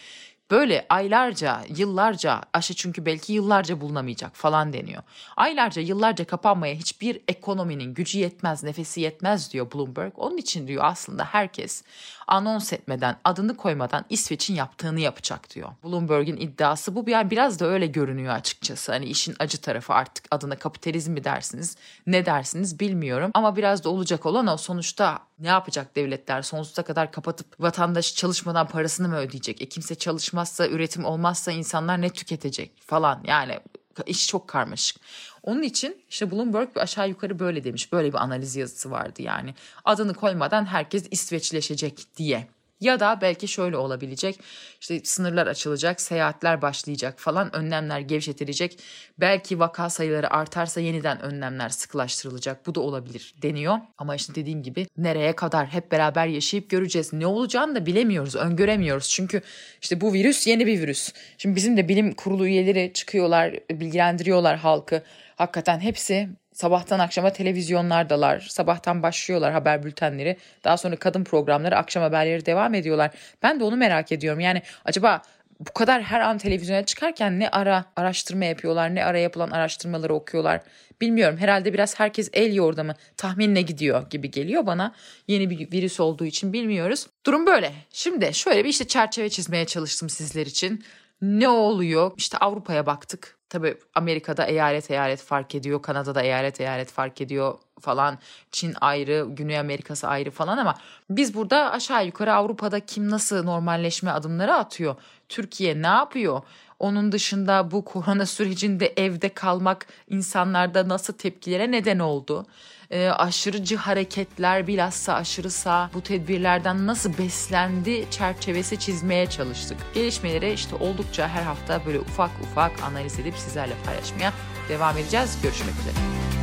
Böyle 0.54 0.86
aylarca, 0.90 1.62
yıllarca 1.76 2.42
aşı 2.54 2.74
çünkü 2.74 3.06
belki 3.06 3.34
yıllarca 3.34 3.82
bulunamayacak 3.82 4.36
falan 4.36 4.74
deniyor. 4.74 5.04
Aylarca, 5.38 5.82
yıllarca 5.82 6.26
kapanmaya 6.26 6.76
hiçbir 6.76 7.22
ekonominin 7.28 7.94
gücü 7.94 8.20
yetmez, 8.20 8.64
nefesi 8.64 9.02
yetmez 9.02 9.54
diyor 9.54 9.72
Bloomberg. 9.74 10.14
Onun 10.16 10.38
için 10.38 10.68
diyor 10.68 10.84
aslında 10.86 11.26
herkes 11.26 11.84
anons 12.28 12.74
etmeden, 12.74 13.18
adını 13.24 13.58
koymadan 13.58 14.06
İsveç'in 14.10 14.56
yaptığını 14.56 15.00
yapacak 15.00 15.56
diyor. 15.56 15.70
Bloomberg'in 15.84 16.38
iddiası 16.38 16.96
bu. 16.96 17.10
Yani 17.10 17.32
biraz 17.32 17.60
da 17.60 17.66
öyle 17.66 17.88
görünüyor 17.88 18.34
açıkçası. 18.34 18.92
Hani 18.92 19.06
işin 19.06 19.36
acı 19.40 19.62
tarafı 19.62 19.94
artık 19.94 20.26
adına 20.32 20.56
kapitalizm 20.56 21.12
mi 21.12 21.24
dersiniz, 21.24 21.78
ne 22.08 22.26
dersiniz 22.26 22.80
bilmiyorum. 22.80 23.32
Ama 23.34 23.56
biraz 23.56 23.84
da 23.84 23.90
olacak 23.90 24.26
olan 24.26 24.48
o 24.48 24.58
sonuçta 24.58 25.20
ne 25.44 25.48
yapacak 25.48 25.96
devletler 25.96 26.42
sonsuza 26.42 26.84
kadar 26.84 27.12
kapatıp 27.12 27.60
vatandaş 27.60 28.16
çalışmadan 28.16 28.68
parasını 28.68 29.08
mı 29.08 29.18
ödeyecek? 29.18 29.62
E 29.62 29.70
kimse 29.70 29.96
çalışmazsa, 29.96 30.68
üretim 30.68 31.06
olmazsa 31.06 31.52
insanlar 31.52 32.02
ne 32.02 32.10
tüketecek 32.10 32.72
falan. 32.82 33.24
Yani 33.28 33.60
iş 34.06 34.28
çok 34.28 34.48
karmaşık. 34.48 34.98
Onun 35.44 35.62
için 35.62 36.04
işte 36.10 36.32
Bloomberg 36.32 36.78
aşağı 36.78 37.10
yukarı 37.10 37.40
böyle 37.40 37.64
demiş. 37.64 37.94
Böyle 37.94 38.10
bir 38.10 38.18
analiz 38.24 38.56
yazısı 38.56 38.92
vardı 38.92 39.22
yani. 39.22 39.56
Adını 39.86 40.14
koymadan 40.14 40.66
herkes 40.66 41.08
İsveçleşecek 41.12 42.06
diye. 42.18 42.48
Ya 42.84 43.00
da 43.00 43.20
belki 43.22 43.48
şöyle 43.48 43.78
olabilecek 43.78 44.40
işte 44.82 45.02
sınırlar 45.04 45.48
açılacak, 45.48 46.02
seyahatler 46.02 46.62
başlayacak 46.62 47.20
falan 47.20 47.56
önlemler 47.56 48.00
gevşetilecek. 48.00 48.80
Belki 49.20 49.60
vaka 49.60 49.90
sayıları 49.90 50.34
artarsa 50.34 50.82
yeniden 50.82 51.22
önlemler 51.22 51.70
sıkılaştırılacak. 51.70 52.68
Bu 52.68 52.76
da 52.76 52.82
olabilir 52.82 53.36
deniyor. 53.42 53.78
Ama 53.98 54.16
işte 54.16 54.36
dediğim 54.36 54.64
gibi 54.64 54.88
nereye 54.98 55.36
kadar 55.36 55.68
hep 55.68 55.92
beraber 55.92 56.28
yaşayıp 56.28 56.70
göreceğiz. 56.70 57.14
Ne 57.14 57.28
olacağını 57.28 57.76
da 57.76 57.86
bilemiyoruz, 57.86 58.36
öngöremiyoruz. 58.36 59.10
Çünkü 59.10 59.42
işte 59.82 60.02
bu 60.02 60.14
virüs 60.14 60.48
yeni 60.48 60.68
bir 60.68 60.82
virüs. 60.82 61.14
Şimdi 61.38 61.56
bizim 61.56 61.78
de 61.78 61.90
bilim 61.90 62.14
kurulu 62.14 62.48
üyeleri 62.48 62.92
çıkıyorlar, 62.94 63.54
bilgilendiriyorlar 63.72 64.58
halkı. 64.58 65.04
Hakikaten 65.36 65.80
hepsi 65.80 66.30
sabahtan 66.54 67.00
akşama 67.00 67.30
televizyonlardalar. 67.30 68.40
Sabahtan 68.40 69.04
başlıyorlar 69.04 69.52
haber 69.52 69.84
bültenleri. 69.84 70.38
Daha 70.64 70.78
sonra 70.78 70.96
kadın 70.96 71.24
programları, 71.24 71.78
akşam 71.78 72.04
haberleri 72.04 72.46
devam 72.46 72.74
ediyorlar. 72.74 73.12
Ben 73.44 73.60
de 73.60 73.64
onu 73.64 73.78
merak 73.78 74.12
ediyorum. 74.12 74.40
Yani 74.40 74.62
acaba 74.86 75.22
bu 75.60 75.74
kadar 75.74 76.02
her 76.02 76.20
an 76.20 76.38
televizyona 76.38 76.86
çıkarken 76.86 77.40
ne 77.40 77.50
ara 77.50 77.86
araştırma 77.96 78.46
yapıyorlar, 78.46 78.96
ne 78.96 79.06
ara 79.06 79.18
yapılan 79.18 79.52
araştırmaları 79.52 80.14
okuyorlar. 80.14 80.62
Bilmiyorum 81.02 81.38
herhalde 81.38 81.74
biraz 81.74 82.00
herkes 82.00 82.30
el 82.34 82.54
yordamı 82.54 82.96
tahminle 83.18 83.62
gidiyor 83.62 84.10
gibi 84.10 84.32
geliyor 84.32 84.66
bana. 84.66 84.94
Yeni 85.28 85.50
bir 85.50 85.72
virüs 85.72 86.00
olduğu 86.00 86.26
için 86.26 86.54
bilmiyoruz. 86.54 87.08
Durum 87.26 87.46
böyle. 87.46 87.72
Şimdi 87.94 88.34
şöyle 88.34 88.64
bir 88.64 88.70
işte 88.70 88.88
çerçeve 88.88 89.30
çizmeye 89.30 89.66
çalıştım 89.66 90.10
sizler 90.10 90.46
için. 90.46 90.84
Ne 91.22 91.50
oluyor? 91.50 92.12
İşte 92.18 92.38
Avrupa'ya 92.38 92.86
baktık. 92.86 93.38
Tabii 93.50 93.78
Amerika'da 93.96 94.46
eyalet 94.46 94.92
eyalet 94.92 95.22
fark 95.22 95.56
ediyor. 95.56 95.82
Kanada'da 95.82 96.22
eyalet 96.22 96.62
eyalet 96.62 96.92
fark 96.92 97.22
ediyor 97.22 97.58
falan. 97.82 98.18
Çin 98.52 98.74
ayrı, 98.82 99.28
Güney 99.30 99.60
Amerika'sı 99.60 100.08
ayrı 100.08 100.32
falan 100.32 100.58
ama 100.58 100.76
biz 101.10 101.34
burada 101.34 101.72
aşağı 101.72 102.06
yukarı 102.06 102.34
Avrupa'da 102.34 102.80
kim 102.80 103.10
nasıl 103.10 103.44
normalleşme 103.44 104.12
adımları 104.12 104.54
atıyor? 104.54 104.96
Türkiye 105.30 105.82
ne 105.82 105.88
yapıyor? 105.88 106.42
Onun 106.84 107.12
dışında 107.12 107.72
bu 107.72 107.86
korona 107.86 108.26
sürecinde 108.26 108.94
evde 108.98 109.30
kalmak 109.30 109.86
insanlarda 110.10 110.90
nasıl 110.90 111.14
tepkilere 111.14 111.72
neden 111.72 112.00
oldu? 112.00 112.46
E, 112.92 113.08
aşırıcı 113.08 113.76
hareketler 113.76 114.68
bilhassa 114.68 115.14
aşırı 115.14 115.50
sağ 115.50 115.90
bu 115.94 116.02
tedbirlerden 116.02 116.88
nasıl 116.88 117.18
beslendi 117.18 118.06
çerçevesi 118.12 118.80
çizmeye 118.80 119.26
çalıştık. 119.30 119.78
Gelişmeleri 119.94 120.54
işte 120.54 120.76
oldukça 120.76 121.28
her 121.28 121.44
hafta 121.44 121.86
böyle 121.86 122.00
ufak 122.00 122.32
ufak 122.42 122.84
analiz 122.84 123.20
edip 123.20 123.38
sizlerle 123.38 123.74
paylaşmaya 123.86 124.34
devam 124.70 124.98
edeceğiz. 124.98 125.38
Görüşmek 125.44 125.74
üzere. 125.80 126.43